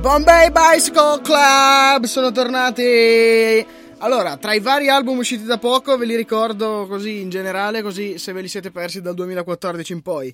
Bombay 0.00 0.50
Bicycle 0.50 1.20
Club 1.22 2.04
sono 2.04 2.30
tornati. 2.30 3.76
Allora, 4.00 4.36
tra 4.36 4.54
i 4.54 4.60
vari 4.60 4.88
album 4.88 5.18
usciti 5.18 5.42
da 5.42 5.58
poco, 5.58 5.96
ve 5.96 6.06
li 6.06 6.14
ricordo 6.14 6.86
così 6.88 7.20
in 7.20 7.30
generale, 7.30 7.82
così 7.82 8.16
se 8.16 8.32
ve 8.32 8.42
li 8.42 8.48
siete 8.48 8.70
persi 8.70 9.00
dal 9.00 9.14
2014 9.14 9.92
in 9.92 10.02
poi. 10.02 10.32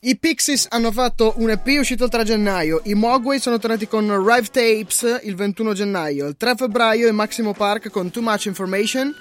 I 0.00 0.18
Pixies 0.18 0.66
hanno 0.68 0.92
fatto 0.92 1.32
un 1.38 1.48
EP 1.48 1.66
uscito 1.78 2.04
il 2.04 2.10
3 2.10 2.24
gennaio, 2.24 2.82
i 2.84 2.92
Mogwai 2.92 3.40
sono 3.40 3.58
tornati 3.58 3.88
con 3.88 4.06
Rive 4.22 4.48
Tapes 4.50 5.20
il 5.22 5.34
21 5.34 5.72
gennaio, 5.72 6.26
il 6.26 6.36
3 6.36 6.54
febbraio 6.54 7.08
i 7.08 7.12
Maximo 7.12 7.54
Park 7.54 7.88
con 7.88 8.10
Too 8.10 8.22
Much 8.22 8.44
Information, 8.44 9.14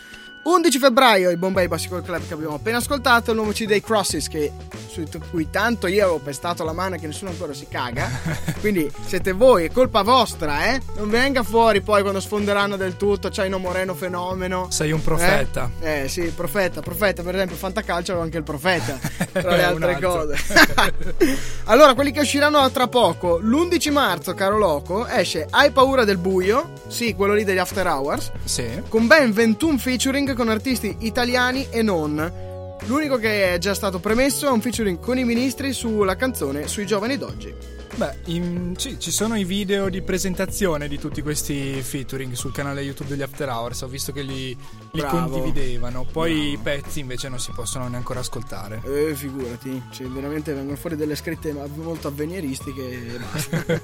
11 0.48 0.78
febbraio 0.78 1.32
i 1.32 1.38
Bombay 1.38 1.68
Bicycle 1.68 2.04
Club 2.04 2.28
che 2.28 2.36
abbiamo 2.36 2.54
appena 2.54 2.78
ascoltato, 2.78 3.32
il 3.32 3.38
nuovo 3.38 3.52
CD 3.52 3.66
dei 3.66 3.82
Crosses 3.82 4.28
che, 4.28 4.52
su 4.88 5.04
cui 5.32 5.50
tanto 5.50 5.88
io 5.88 6.04
avevo 6.04 6.20
pestato 6.20 6.64
la 6.64 6.72
mano 6.72 6.98
che 6.98 7.08
nessuno 7.08 7.32
ancora 7.32 7.52
si 7.52 7.66
caga, 7.68 8.08
quindi 8.62 8.88
siete 9.08 9.32
voi, 9.32 9.66
è 9.66 9.72
colpa 9.72 10.04
vostra, 10.04 10.68
eh? 10.68 10.80
Non 10.98 11.10
venga 11.10 11.42
fuori 11.42 11.82
poi 11.82 12.04
quando 12.04 12.20
sfonderanno 12.20 12.76
del 12.76 12.96
tutto, 12.96 13.30
c'hai 13.32 13.50
No 13.50 13.58
Moreno 13.58 13.96
fenomeno. 13.96 14.68
Sei 14.70 14.92
un 14.92 15.02
profeta. 15.02 15.72
Eh, 15.80 16.04
eh, 16.04 16.08
sì, 16.10 16.22
profeta, 16.26 16.80
profeta, 16.80 17.24
per 17.24 17.34
esempio, 17.34 17.56
Fantacalcio 17.56 18.12
aveva 18.12 18.26
anche 18.26 18.38
il 18.38 18.44
profeta, 18.44 19.00
tra 19.34 19.56
le 19.56 19.64
Un 19.64 19.84
altre 19.84 20.00
cose. 20.00 20.38
allora, 21.66 21.96
quelli 21.96 22.12
che 22.12 22.20
usciranno 22.20 22.70
tra 22.70 22.88
poco, 22.88 23.40
l'11 23.40 23.92
marzo, 23.92 24.36
caro 24.36 24.60
Loco, 24.60 25.08
esce 25.08 25.48
Hai 25.50 25.72
paura 25.72 26.04
del 26.04 26.18
buio, 26.18 26.74
sì, 26.88 27.16
quello 27.16 27.34
lì 27.34 27.44
degli 27.44 27.58
After 27.58 27.88
Hours, 27.88 28.32
Sì. 28.44 28.84
con 28.90 29.08
ben 29.08 29.34
21 29.34 29.80
featuring 29.80 30.34
con 30.36 30.50
artisti 30.50 30.98
italiani 31.00 31.68
e 31.72 31.82
non. 31.82 32.78
L'unico 32.86 33.18
che 33.18 33.54
è 33.54 33.58
già 33.58 33.74
stato 33.74 34.00
premesso 34.00 34.46
è 34.48 34.52
un 34.52 34.62
featuring 34.62 35.00
con 35.00 35.18
i 35.18 35.24
ministri 35.24 35.74
sulla 35.74 36.16
canzone 36.16 36.68
Sui 36.68 36.86
giovani 36.86 37.18
d'oggi. 37.18 37.54
Beh, 37.96 38.14
in- 38.26 38.74
sì, 38.78 39.00
ci 39.00 39.12
sono 39.12 39.38
i 39.38 39.44
video 39.44 39.90
di 39.90 40.02
presentazione 40.02 40.88
di 40.88 40.98
tutti 41.00 41.22
questi 41.22 41.82
featuring 41.82 42.34
sul 42.34 42.52
canale 42.52 42.82
YouTube 42.82 43.10
degli 43.10 43.22
After 43.22 43.48
Hours. 43.48 43.82
Ho 43.82 43.88
visto 43.88 44.12
che 44.12 44.22
li, 44.22 44.58
li 44.92 45.02
condividevano. 45.02 46.06
Poi 46.12 46.52
i 46.52 46.58
pezzi 46.58 47.00
invece 47.00 47.30
non 47.30 47.40
si 47.40 47.52
possono 47.54 47.88
neanche 47.88 48.14
ascoltare. 48.14 48.82
Eh, 48.84 49.16
figurati, 49.16 49.82
cioè, 49.92 50.08
veramente 50.08 50.54
vengono 50.54 50.76
fuori 50.76 50.96
delle 50.96 51.16
scritte 51.16 51.54
molto 51.76 52.08
avvenieristiche 52.08 52.82
e 52.82 53.20
basta. 53.32 53.82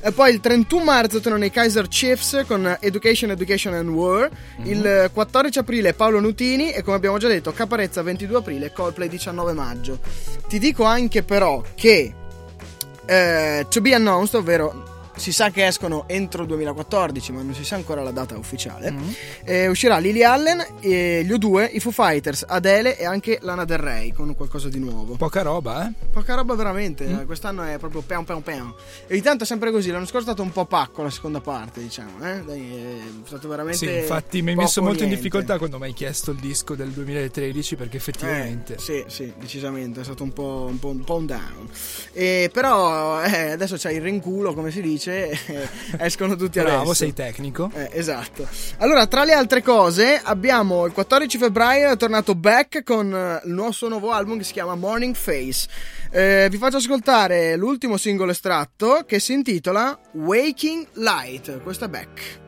e 0.00 0.12
poi 0.12 0.32
il 0.32 0.40
31 0.40 0.84
marzo 0.84 1.20
tornano 1.20 1.44
i 1.44 1.50
Kaiser 1.50 1.88
Chiefs 1.88 2.44
con 2.46 2.76
Education, 2.80 3.30
Education 3.30 3.74
and 3.74 3.88
War. 3.88 4.30
Il 4.62 5.10
14 5.12 5.58
aprile 5.58 5.92
Paolo 5.92 6.20
Nutini 6.20 6.72
e 6.72 6.82
come 6.82 6.96
abbiamo 6.96 7.18
già 7.18 7.28
detto 7.28 7.52
Caparezza 7.52 8.02
22 8.02 8.38
aprile, 8.38 8.72
Coldplay 8.72 9.08
19 9.08 9.52
maggio. 9.52 9.98
Ti 10.46 10.58
dico 10.58 10.84
anche 10.84 11.22
però 11.22 11.62
che 11.74 12.14
eh, 13.08 13.66
To 13.68 13.80
Be 13.80 13.94
Announced, 13.94 14.34
ovvero 14.34 14.97
si 15.18 15.32
sa 15.32 15.50
che 15.50 15.66
escono 15.66 16.04
entro 16.06 16.42
il 16.42 16.48
2014, 16.48 17.32
ma 17.32 17.42
non 17.42 17.54
si 17.54 17.64
sa 17.64 17.76
ancora 17.76 18.02
la 18.02 18.10
data 18.10 18.36
ufficiale. 18.36 18.94
Eh, 19.44 19.68
uscirà 19.68 19.98
Lily 19.98 20.22
Allen, 20.22 20.64
e 20.80 21.22
gli 21.24 21.30
U2, 21.32 21.70
i 21.72 21.80
Foo 21.80 21.92
Fighters, 21.92 22.44
Adele 22.46 22.96
e 22.96 23.04
anche 23.04 23.38
Lana 23.42 23.64
Del 23.64 23.78
Rey 23.78 24.12
con 24.12 24.34
qualcosa 24.34 24.68
di 24.68 24.78
nuovo. 24.78 25.14
Poca 25.14 25.42
roba, 25.42 25.88
eh? 25.88 25.92
Poca 26.12 26.34
roba 26.34 26.54
veramente, 26.54 27.04
eh, 27.04 27.24
quest'anno 27.26 27.62
è 27.62 27.78
proprio 27.78 28.02
peon 28.02 28.24
peon 28.24 28.42
peon. 28.42 28.74
E 29.06 29.14
di 29.14 29.22
tanto 29.22 29.44
è 29.44 29.46
sempre 29.46 29.70
così, 29.70 29.90
l'anno 29.90 30.06
scorso 30.06 30.30
è 30.30 30.32
stato 30.32 30.42
un 30.42 30.52
po' 30.52 30.64
pacco 30.64 31.02
la 31.02 31.10
seconda 31.10 31.40
parte, 31.40 31.80
diciamo, 31.80 32.24
eh? 32.24 32.42
Dai, 32.44 32.72
è 33.24 33.26
stato 33.26 33.48
veramente 33.48 33.78
Sì, 33.78 33.92
infatti 33.92 34.42
mi 34.42 34.50
hai 34.50 34.56
messo 34.56 34.80
molto 34.80 35.02
in 35.02 35.08
niente. 35.08 35.16
difficoltà 35.22 35.58
quando 35.58 35.78
mi 35.78 35.86
hai 35.86 35.92
chiesto 35.92 36.30
il 36.30 36.38
disco 36.38 36.74
del 36.74 36.90
2013 36.90 37.76
perché 37.76 37.96
effettivamente... 37.96 38.74
Eh, 38.74 38.78
sì, 38.78 39.04
sì, 39.06 39.32
decisamente, 39.38 40.00
è 40.00 40.04
stato 40.04 40.22
un 40.22 40.32
po' 40.32 40.66
un, 40.68 40.78
po', 40.78 40.88
un 40.88 41.04
po' 41.04 41.16
un 41.16 41.26
down. 41.26 41.68
E 42.12 42.50
però 42.52 43.22
eh, 43.22 43.50
adesso 43.50 43.76
c'hai 43.78 43.96
il 43.96 44.02
rinculo, 44.02 44.54
come 44.54 44.70
si 44.70 44.80
dice, 44.80 45.07
eh, 45.08 45.38
escono 45.98 46.36
tutti 46.36 46.58
adesso. 46.58 46.76
Bravo, 46.76 46.94
sei 46.94 47.12
tecnico. 47.12 47.70
Eh, 47.74 47.90
esatto. 47.92 48.46
Allora, 48.78 49.06
tra 49.06 49.24
le 49.24 49.32
altre 49.32 49.62
cose, 49.62 50.20
abbiamo 50.22 50.86
il 50.86 50.92
14 50.92 51.38
febbraio 51.38 51.90
è 51.90 51.96
tornato 51.96 52.34
Beck 52.34 52.82
con 52.82 53.14
eh, 53.14 53.40
il 53.44 53.52
nuovo, 53.52 53.72
suo 53.72 53.88
nuovo 53.88 54.12
album 54.12 54.38
che 54.38 54.44
si 54.44 54.52
chiama 54.52 54.74
Morning 54.74 55.14
Face. 55.14 55.68
Eh, 56.10 56.48
vi 56.50 56.56
faccio 56.56 56.78
ascoltare 56.78 57.56
l'ultimo 57.56 57.96
singolo 57.96 58.30
estratto 58.30 59.04
che 59.06 59.20
si 59.20 59.32
intitola 59.32 59.98
Waking 60.12 60.86
Light. 60.94 61.62
Questo 61.62 61.84
è 61.84 61.88
Beck. 61.88 62.46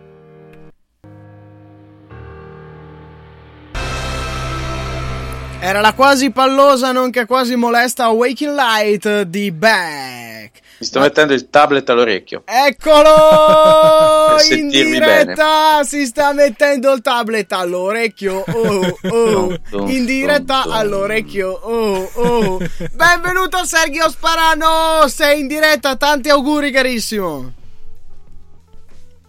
Era 5.62 5.82
la 5.82 5.92
quasi 5.92 6.30
pallosa, 6.30 6.90
nonché 6.90 7.26
quasi 7.26 7.54
molesta 7.54 8.08
Waking 8.08 8.54
Light 8.54 9.22
di 9.22 9.52
Beck. 9.52 10.60
Mi 10.78 10.86
sto 10.86 11.00
mettendo 11.00 11.34
il 11.34 11.50
tablet 11.50 11.86
all'orecchio. 11.90 12.44
Eccolo! 12.46 14.36
Per 14.40 14.56
in 14.56 14.68
diretta 14.68 15.84
si 15.84 16.06
sta 16.06 16.32
mettendo 16.32 16.90
il 16.94 17.02
tablet 17.02 17.52
all'orecchio. 17.52 18.42
Oh, 18.46 18.98
oh. 19.10 19.58
In 19.86 20.06
diretta 20.06 20.62
all'orecchio. 20.62 21.50
Oh, 21.50 22.10
oh. 22.14 22.58
Benvenuto 22.92 23.62
Sergio 23.66 24.08
Sparano! 24.08 25.06
Sei 25.08 25.40
in 25.40 25.46
diretta, 25.46 25.96
tanti 25.96 26.30
auguri 26.30 26.70
carissimo. 26.70 27.52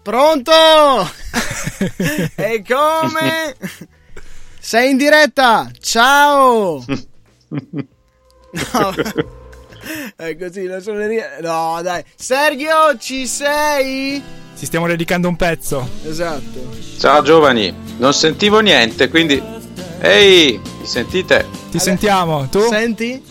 Pronto? 0.02 0.52
e 2.36 2.63
come? 2.65 3.56
Sei 4.63 4.91
in 4.91 4.97
diretta? 4.97 5.69
Ciao! 5.80 6.84
No. 8.74 8.93
È 10.17 10.36
così, 10.38 10.65
la 10.65 10.82
suoneria. 10.82 11.38
No, 11.39 11.80
dai. 11.82 12.04
Sergio, 12.17 12.97
ci 13.00 13.26
sei? 13.26 14.21
Ci 14.58 14.65
stiamo 14.65 14.88
dedicando 14.88 15.30
un 15.30 15.38
pezzo. 15.38 15.88
Esatto. 16.06 16.60
Ciao 17.00 17.21
giovani, 17.21 17.74
non 17.97 18.13
sentivo 18.13 18.60
niente, 18.60 19.08
quindi... 19.08 19.41
Ehi, 20.02 20.60
mi 20.80 20.86
sentite? 20.86 21.47
Ti 21.71 21.80
sentiamo, 21.80 22.50
tu? 22.50 22.60
Senti? 22.67 23.24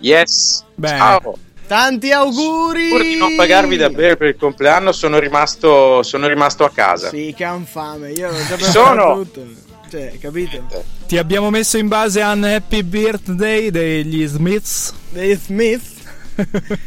Yes. 0.00 0.62
Bene. 0.74 0.98
Ciao. 0.98 1.38
Tanti 1.66 2.12
auguri! 2.12 2.90
Pur 2.90 3.00
di 3.00 3.16
non 3.16 3.34
pagarvi 3.34 3.78
da 3.78 3.88
bere 3.88 4.18
per 4.18 4.28
il 4.28 4.36
compleanno, 4.36 4.92
sono 4.92 5.18
rimasto, 5.18 6.02
sono 6.02 6.28
rimasto 6.28 6.64
a 6.64 6.70
casa. 6.70 7.08
Sì, 7.08 7.32
che 7.34 7.44
infame. 7.44 8.10
Io 8.12 8.30
l'ho 8.30 8.44
già 8.46 8.56
Ci 8.58 8.64
sono! 8.64 9.14
tutto. 9.14 9.64
Cioè, 9.96 10.18
capito? 10.18 10.62
Ti 11.06 11.16
abbiamo 11.16 11.48
messo 11.48 11.78
in 11.78 11.88
base 11.88 12.20
a 12.20 12.32
un 12.32 12.44
Happy 12.44 12.82
Birthday 12.82 13.70
degli 13.70 14.26
Smiths. 14.26 14.92
Dei 15.08 15.34
Smith. 15.36 15.82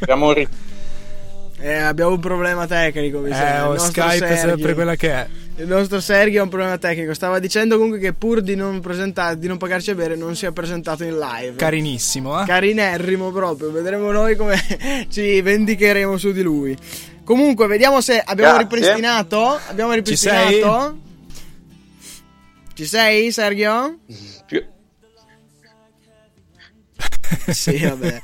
Abbiamo 0.02 0.28
un 0.28 0.34
ri- 0.34 0.48
Eh, 1.62 1.74
abbiamo 1.74 2.12
un 2.12 2.19
problema 2.19 2.67
tecnico. 2.67 3.19
Mi 3.19 3.32
Eh. 3.32 3.34
Il 3.34 3.63
oh, 3.65 3.78
Skype 3.80 4.28
è 4.28 4.36
Sergio- 4.36 4.48
sempre 4.58 4.74
quella 4.76 4.95
che 4.95 5.12
è. 5.12 5.28
Il 5.58 5.67
nostro 5.67 6.00
Sergio 6.00 6.39
ha 6.39 6.43
un 6.43 6.50
problema 6.50 6.78
tecnico. 6.78 7.13
Stava 7.15 7.39
dicendo 7.39 7.76
comunque 7.78 8.00
che 8.00 8.13
pur 8.13 8.41
di 8.41 8.56
non, 8.56 8.80
di 9.38 9.48
non 9.48 9.58
pagarci 9.58 9.89
a 9.89 9.95
bere, 9.95 10.15
non 10.15 10.36
si 10.36 10.45
è 10.45 10.52
presentato 10.52 11.04
in 11.04 11.17
live. 11.17 11.56
Carinissimo, 11.56 12.41
eh? 12.41 12.45
Carinerrimo 12.45 13.32
proprio. 13.32 13.72
Vedremo 13.72 14.12
noi 14.12 14.36
come 14.36 14.56
ci 15.10 15.41
vendicheremo 15.41 16.15
su 16.17 16.32
di 16.32 16.43
lui. 16.43 16.78
Comunque, 17.24 17.65
vediamo 17.67 18.02
se 18.02 18.22
abbiamo 18.24 18.54
Grazie. 18.58 18.78
ripristinato. 18.78 19.60
Abbiamo 19.67 19.93
ripristinato. 19.93 21.08
Ci 22.79 22.85
sei, 22.85 23.29
Sergio? 23.29 23.97
più- 24.45 24.63
Sì, 27.51 27.77
vabbè. 27.85 28.21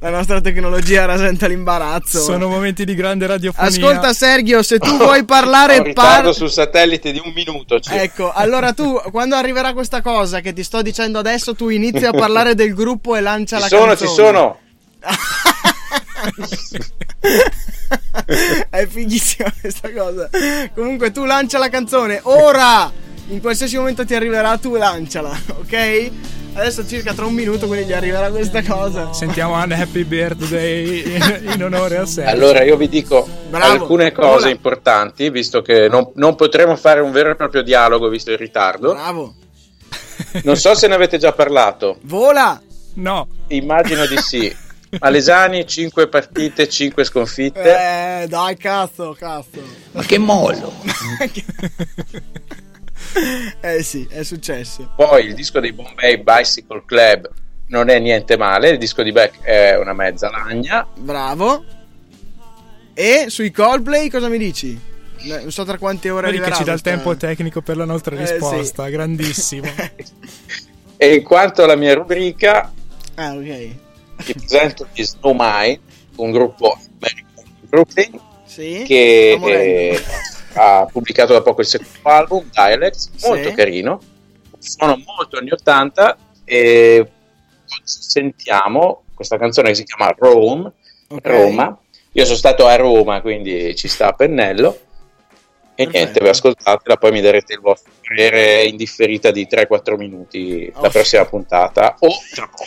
La 0.00 0.10
nostra 0.10 0.42
tecnologia 0.42 1.06
rasenta 1.06 1.46
l'imbarazzo. 1.46 2.20
Sono 2.20 2.46
momenti 2.48 2.84
di 2.84 2.94
grande 2.94 3.26
radiofonia. 3.26 3.70
Ascolta, 3.70 4.12
Sergio, 4.12 4.62
se 4.62 4.78
tu 4.78 4.98
vuoi 4.98 5.20
Ho 5.20 5.24
parlare, 5.24 5.78
un 5.78 5.84
ritardo 5.84 6.10
parla. 6.12 6.32
sul 6.34 6.50
satellite 6.50 7.10
di 7.10 7.22
un 7.24 7.32
minuto. 7.32 7.80
cioè. 7.80 8.02
Ecco, 8.02 8.30
allora 8.32 8.74
tu, 8.74 9.00
quando 9.10 9.34
arriverà 9.34 9.72
questa 9.72 10.02
cosa 10.02 10.40
che 10.40 10.52
ti 10.52 10.62
sto 10.62 10.82
dicendo 10.82 11.18
adesso, 11.18 11.54
tu 11.54 11.70
inizi 11.70 12.04
a 12.04 12.10
parlare 12.12 12.54
del 12.54 12.74
gruppo 12.74 13.16
e 13.16 13.22
lancia 13.22 13.56
Ci 13.56 13.62
la 13.62 13.68
sono, 13.68 13.86
canzone. 13.86 14.08
ci 14.10 14.14
sono. 14.14 14.58
È 18.68 18.86
fighissima 18.86 19.50
questa 19.58 19.90
cosa. 19.90 20.28
Comunque 20.74 21.12
tu 21.12 21.24
lancia 21.24 21.56
la 21.56 21.70
canzone 21.70 22.20
ora. 22.24 22.92
In 23.28 23.40
qualsiasi 23.40 23.76
momento 23.76 24.04
ti 24.04 24.14
arriverà, 24.14 24.58
tu 24.58 24.74
lanciala, 24.74 25.30
ok? 25.60 26.10
Adesso 26.54 26.86
circa 26.86 27.14
tra 27.14 27.24
un 27.24 27.34
minuto, 27.34 27.66
quindi 27.66 27.86
gli 27.86 27.92
arriverà 27.92 28.30
questa 28.30 28.62
cosa. 28.62 29.12
Sentiamo 29.12 29.60
un 29.60 29.72
Happy 29.72 30.04
Birthday 30.04 31.02
in, 31.52 31.62
onore 31.64 31.96
a 31.96 32.06
Sergio. 32.06 32.30
Allora 32.30 32.62
io 32.62 32.76
vi 32.76 32.88
dico 32.88 33.26
Bravo. 33.48 33.72
alcune 33.72 34.12
cose 34.12 34.40
Vola. 34.40 34.48
importanti, 34.50 35.30
visto 35.30 35.62
che 35.62 35.88
non, 35.88 36.12
non 36.14 36.36
potremo 36.36 36.76
fare 36.76 37.00
un 37.00 37.10
vero 37.10 37.30
e 37.30 37.34
proprio 37.34 37.62
dialogo 37.62 38.08
visto 38.08 38.30
il 38.30 38.38
ritardo. 38.38 38.92
Bravo. 38.92 39.34
Non 40.42 40.56
so 40.56 40.74
se 40.74 40.86
ne 40.86 40.94
avete 40.94 41.18
già 41.18 41.32
parlato, 41.32 41.98
Vola. 42.02 42.60
No, 42.94 43.26
immagino 43.48 44.06
di 44.06 44.16
sì. 44.18 44.54
Alesani, 44.98 45.66
5 45.66 46.06
partite, 46.06 46.68
5 46.68 47.02
sconfitte. 47.02 48.22
Eh, 48.22 48.28
dai, 48.28 48.56
cazzo, 48.56 49.16
cazzo. 49.18 49.60
Ma 49.90 50.02
che 50.02 50.18
mollo! 50.18 50.72
eh 53.60 53.82
sì, 53.82 54.06
è 54.10 54.22
successo. 54.22 54.92
Poi 54.96 55.26
il 55.26 55.34
disco 55.34 55.60
dei 55.60 55.72
Bombay 55.72 56.22
Bicycle 56.22 56.82
Club 56.86 57.30
non 57.68 57.88
è 57.88 57.98
niente 57.98 58.36
male, 58.36 58.70
il 58.70 58.78
disco 58.78 59.02
di 59.02 59.12
Beck 59.12 59.40
è 59.42 59.76
una 59.78 59.92
mezza 59.92 60.30
lagna. 60.30 60.86
Bravo. 60.96 61.64
E 62.94 63.26
sui 63.28 63.50
Coldplay 63.50 64.08
cosa 64.08 64.28
mi 64.28 64.38
dici? 64.38 64.78
Non 65.22 65.50
so 65.50 65.64
tra 65.64 65.78
quante 65.78 66.10
ore 66.10 66.30
vedi 66.30 66.42
che 66.42 66.52
ci 66.52 66.64
dà 66.64 66.72
il 66.72 66.82
tempo 66.82 67.16
tecnico 67.16 67.62
per 67.62 67.76
la 67.78 67.84
nostra 67.86 68.14
Eh, 68.16 68.18
risposta. 68.20 68.84
sì. 68.84 68.90
Grandissimo. 68.90 69.68
E 70.96 71.14
in 71.16 71.22
quanto 71.24 71.64
alla 71.64 71.74
mia 71.74 71.92
rubrica, 71.94 72.72
Ah, 73.16 73.32
ok. 73.34 73.42
vi 73.42 74.32
presento 74.34 74.86
gli 74.92 75.02
Snowmine, 75.02 75.80
un 76.16 76.30
gruppo 76.30 76.78
americano 77.00 77.42
di 77.60 77.66
Brooklyn 77.68 78.20
Sì. 78.46 78.84
che 78.86 79.32
eh, 79.42 80.00
ha 80.54 80.86
pubblicato 80.90 81.32
da 81.32 81.42
poco 81.42 81.60
il 81.60 81.66
secondo 81.66 81.98
album, 82.08 82.50
Dialects, 82.52 83.10
molto 83.26 83.48
Sì. 83.50 83.54
carino. 83.54 84.00
Sono 84.58 84.96
molto 85.04 85.38
anni 85.38 85.50
80 85.52 86.16
e 86.44 87.06
sentiamo 87.82 89.02
questa 89.14 89.38
canzone 89.38 89.68
che 89.68 89.74
si 89.74 89.84
chiama 89.84 90.14
Rome, 90.16 90.72
Ok. 91.08 91.26
Roma. 91.26 91.78
Io 92.12 92.24
sono 92.24 92.36
stato 92.36 92.66
a 92.66 92.76
Roma, 92.76 93.20
quindi 93.20 93.74
ci 93.76 93.88
sta 93.88 94.08
a 94.08 94.12
pennello. 94.12 94.78
E 95.76 95.82
Perfetto. 95.84 95.98
niente, 95.98 96.20
voi 96.20 96.28
ascoltatela, 96.28 96.96
poi 96.96 97.10
mi 97.10 97.20
darete 97.20 97.54
il 97.54 97.60
vostro 97.60 97.90
parere 98.06 98.62
in 98.64 98.76
differita 98.76 99.32
di 99.32 99.46
3-4 99.48 99.96
minuti 99.96 100.70
la 100.72 100.86
Oh. 100.86 100.90
prossima 100.90 101.24
puntata. 101.24 101.96
O 101.98 102.08
tra 102.32 102.46
poco. 102.48 102.64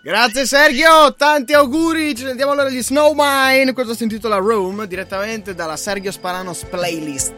Grazie 0.00 0.46
Sergio, 0.46 1.14
tanti 1.16 1.52
auguri. 1.54 2.14
Ci 2.14 2.24
sentiamo 2.24 2.52
allora 2.52 2.70
gli 2.70 2.82
Snowmine. 2.82 3.72
Questo 3.72 3.94
si 3.94 4.04
intitola 4.04 4.36
Rome 4.36 4.86
direttamente 4.86 5.54
dalla 5.56 5.76
Sergio 5.76 6.12
Sparanos 6.12 6.64
playlist. 6.64 7.34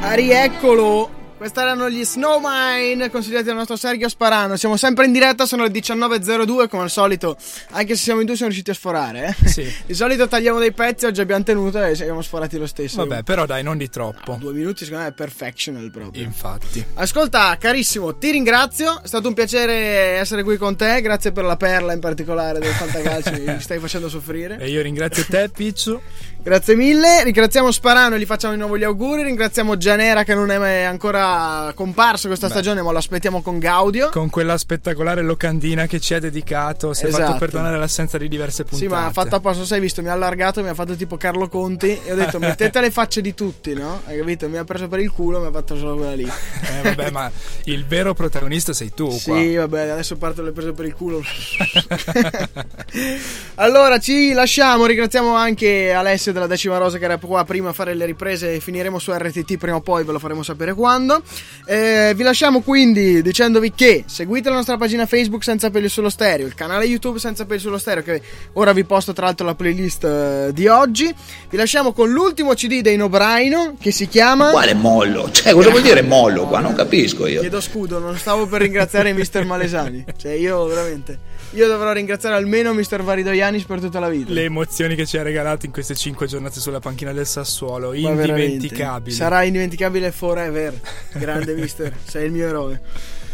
Ah, 0.00 0.14
rieccolo. 0.14 1.17
Questi 1.38 1.60
erano 1.60 1.88
gli 1.88 2.04
Snowmine 2.04 3.10
consigliati 3.10 3.44
dal 3.44 3.54
nostro 3.54 3.76
Sergio 3.76 4.08
Sparano. 4.08 4.56
Siamo 4.56 4.76
sempre 4.76 5.06
in 5.06 5.12
diretta, 5.12 5.46
sono 5.46 5.62
le 5.62 5.70
19.02 5.70 6.68
come 6.68 6.82
al 6.82 6.90
solito. 6.90 7.36
Anche 7.70 7.94
se 7.94 8.02
siamo 8.02 8.18
in 8.18 8.26
due 8.26 8.34
siamo 8.34 8.50
riusciti 8.50 8.72
a 8.72 8.74
sforare. 8.74 9.36
Eh? 9.40 9.48
Sì. 9.48 9.72
Di 9.86 9.94
solito 9.94 10.26
tagliamo 10.26 10.58
dei 10.58 10.72
pezzi, 10.72 11.06
oggi 11.06 11.20
abbiamo 11.20 11.44
tenuto 11.44 11.80
e 11.80 11.94
siamo 11.94 12.22
sforati 12.22 12.58
lo 12.58 12.66
stesso. 12.66 13.06
Vabbè, 13.06 13.22
però 13.22 13.46
dai, 13.46 13.62
non 13.62 13.78
di 13.78 13.88
troppo. 13.88 14.36
Due 14.40 14.52
minuti 14.52 14.82
secondo 14.82 15.04
me 15.04 15.10
è 15.10 15.14
perfectional 15.14 15.88
proprio. 15.92 16.20
Infatti. 16.24 16.84
Ascolta, 16.94 17.56
carissimo, 17.56 18.18
ti 18.18 18.32
ringrazio. 18.32 19.00
È 19.00 19.06
stato 19.06 19.28
un 19.28 19.34
piacere 19.34 20.18
essere 20.18 20.42
qui 20.42 20.56
con 20.56 20.74
te. 20.74 21.00
Grazie 21.00 21.30
per 21.30 21.44
la 21.44 21.56
perla 21.56 21.92
in 21.92 22.00
particolare 22.00 22.58
del 22.58 22.72
Fantacalcio. 22.74 23.30
mi 23.40 23.60
stai 23.60 23.78
facendo 23.78 24.08
soffrire. 24.08 24.58
E 24.58 24.68
io 24.70 24.82
ringrazio 24.82 25.24
te, 25.24 25.48
Picciu. 25.54 26.00
Grazie 26.48 26.76
mille. 26.76 27.24
Ringraziamo 27.24 27.70
Sparano 27.70 28.14
e 28.14 28.18
gli 28.18 28.24
facciamo 28.24 28.54
di 28.54 28.58
nuovo 28.58 28.78
gli 28.78 28.82
auguri. 28.82 29.22
Ringraziamo 29.22 29.76
Gianera 29.76 30.24
che 30.24 30.34
non 30.34 30.50
è 30.50 30.84
ancora 30.84 31.70
comparso 31.74 32.26
questa 32.26 32.46
Beh. 32.46 32.52
stagione, 32.54 32.80
ma 32.80 32.90
lo 32.90 32.96
aspettiamo 32.96 33.42
con 33.42 33.58
Gaudio. 33.58 34.08
Con 34.08 34.30
quella 34.30 34.56
spettacolare 34.56 35.20
locandina 35.20 35.84
che 35.84 36.00
ci 36.00 36.14
ha 36.14 36.18
dedicato, 36.18 36.94
si 36.94 37.04
è 37.04 37.08
Esatto. 37.08 37.22
fatto 37.22 37.38
perdonare 37.38 37.76
l'assenza 37.76 38.16
di 38.16 38.28
diverse 38.28 38.64
puntate. 38.64 38.82
Sì, 38.82 38.88
ma 38.90 39.04
ha 39.04 39.10
fatto 39.10 39.34
apposta, 39.34 39.66
sai, 39.66 39.78
visto, 39.78 40.00
mi 40.00 40.08
ha 40.08 40.14
allargato, 40.14 40.62
mi 40.62 40.70
ha 40.70 40.74
fatto 40.74 40.96
tipo 40.96 41.18
Carlo 41.18 41.48
Conti 41.48 42.00
e 42.02 42.12
ho 42.12 42.14
detto 42.14 42.38
mettete 42.40 42.80
le 42.80 42.90
facce 42.90 43.20
di 43.20 43.34
tutti, 43.34 43.74
no? 43.74 44.00
Hai 44.06 44.16
capito? 44.16 44.48
Mi 44.48 44.56
ha 44.56 44.64
preso 44.64 44.88
per 44.88 45.00
il 45.00 45.10
culo, 45.10 45.40
mi 45.40 45.48
ha 45.48 45.52
fatto 45.52 45.76
solo 45.76 45.96
quella 45.96 46.14
lì. 46.14 46.24
Eh, 46.24 46.82
vabbè, 46.82 47.10
ma 47.10 47.30
il 47.64 47.84
vero 47.84 48.14
protagonista 48.14 48.72
sei 48.72 48.90
tu 48.94 49.08
qua. 49.22 49.36
Sì, 49.36 49.54
vabbè, 49.54 49.88
adesso 49.88 50.16
parto 50.16 50.40
le 50.40 50.52
prese 50.52 50.72
per 50.72 50.86
il 50.86 50.94
culo. 50.94 51.20
allora, 53.56 53.98
ci 53.98 54.32
lasciamo. 54.32 54.86
Ringraziamo 54.86 55.34
anche 55.34 55.92
Alessio 55.92 56.36
della 56.38 56.46
Decima 56.50 56.78
Rosa 56.78 56.98
che 56.98 57.04
era 57.04 57.16
qua 57.18 57.44
prima 57.44 57.70
a 57.70 57.72
fare 57.72 57.94
le 57.94 58.06
riprese. 58.06 58.54
e 58.54 58.60
Finiremo 58.60 58.98
su 58.98 59.12
RTT 59.12 59.56
prima 59.56 59.76
o 59.76 59.80
poi, 59.80 60.04
ve 60.04 60.12
lo 60.12 60.18
faremo 60.18 60.42
sapere 60.42 60.74
quando. 60.74 61.22
Eh, 61.66 62.12
vi 62.16 62.22
lasciamo 62.22 62.60
quindi 62.60 63.20
dicendovi 63.22 63.72
che 63.72 64.04
seguite 64.06 64.48
la 64.48 64.56
nostra 64.56 64.76
pagina 64.76 65.06
Facebook 65.06 65.42
Senza 65.44 65.70
Peli 65.70 65.88
sullo 65.88 66.08
Stereo, 66.08 66.46
il 66.46 66.54
canale 66.54 66.84
YouTube 66.84 67.18
Senza 67.18 67.44
Peli 67.44 67.60
sullo 67.60 67.78
Stereo, 67.78 68.02
che 68.02 68.22
ora 68.54 68.72
vi 68.72 68.84
posto 68.84 69.12
tra 69.12 69.26
l'altro 69.26 69.44
la 69.44 69.54
playlist 69.54 70.04
eh, 70.04 70.50
di 70.52 70.66
oggi. 70.66 71.14
Vi 71.50 71.56
lasciamo 71.56 71.92
con 71.92 72.10
l'ultimo 72.10 72.54
CD 72.54 72.80
dei 72.80 72.96
Nobraino 72.96 73.76
che 73.80 73.90
si 73.90 74.08
chiama. 74.08 74.50
Quale 74.50 74.74
mollo? 74.74 75.30
Cioè, 75.30 75.52
cosa 75.52 75.70
vuol 75.70 75.82
dire 75.82 76.02
mollo 76.02 76.46
qua? 76.46 76.60
Non 76.60 76.74
capisco 76.74 77.26
io. 77.26 77.40
Chiedo 77.40 77.60
scudo, 77.60 77.98
non 77.98 78.16
stavo 78.16 78.46
per 78.46 78.62
ringraziare 78.62 79.12
Mister 79.12 79.44
Malesani. 79.44 80.04
Cioè, 80.16 80.32
io 80.32 80.64
veramente. 80.66 81.27
Io 81.52 81.66
dovrò 81.66 81.92
ringraziare 81.92 82.34
almeno 82.34 82.74
Mister 82.74 83.02
Varidoianis 83.02 83.64
per 83.64 83.80
tutta 83.80 83.98
la 83.98 84.08
vita. 84.10 84.32
Le 84.32 84.44
emozioni 84.44 84.94
che 84.94 85.06
ci 85.06 85.16
ha 85.16 85.22
regalato 85.22 85.64
in 85.66 85.72
queste 85.72 85.94
cinque 85.94 86.26
giornate 86.26 86.60
sulla 86.60 86.78
panchina 86.80 87.12
del 87.12 87.26
Sassuolo, 87.26 87.88
Ma 87.92 87.94
veramente. 88.12 88.42
indimenticabili. 88.52 89.14
Sarà 89.16 89.42
indimenticabile 89.44 90.12
forever. 90.12 90.78
Grande 91.14 91.54
Mister, 91.54 91.92
sei 92.06 92.26
il 92.26 92.32
mio 92.32 92.46
eroe. 92.48 92.80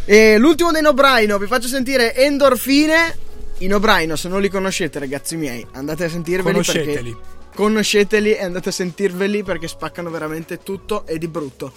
E 0.04 0.38
l'ultimo 0.38 0.70
dei 0.70 0.82
Nobraino, 0.82 1.38
vi 1.38 1.46
faccio 1.46 1.66
sentire 1.66 2.14
Endorfine. 2.14 3.16
I 3.58 3.66
Nobraino, 3.68 4.16
se 4.16 4.28
non 4.28 4.40
li 4.40 4.48
conoscete, 4.48 4.98
ragazzi 4.98 5.36
miei, 5.36 5.64
andate 5.72 6.04
a 6.04 6.08
sentirveli 6.08 6.50
Conosceteli. 6.52 7.10
perché 7.12 7.33
conosceteli 7.54 8.34
e 8.34 8.44
andate 8.44 8.68
a 8.68 8.72
sentirveli 8.72 9.42
perché 9.42 9.68
spaccano 9.68 10.10
veramente 10.10 10.58
tutto 10.62 11.06
e 11.06 11.18
di 11.18 11.28
brutto. 11.28 11.72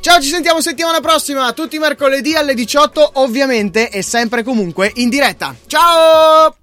Ciao, 0.00 0.20
ci 0.20 0.28
sentiamo 0.28 0.60
settimana 0.60 1.00
prossima, 1.00 1.52
tutti 1.52 1.76
i 1.76 1.80
mercoledì 1.80 2.34
alle 2.34 2.54
18, 2.54 3.10
ovviamente 3.14 3.90
e 3.90 4.02
sempre 4.02 4.42
comunque 4.42 4.90
in 4.96 5.08
diretta. 5.08 5.54
Ciao! 5.66 6.57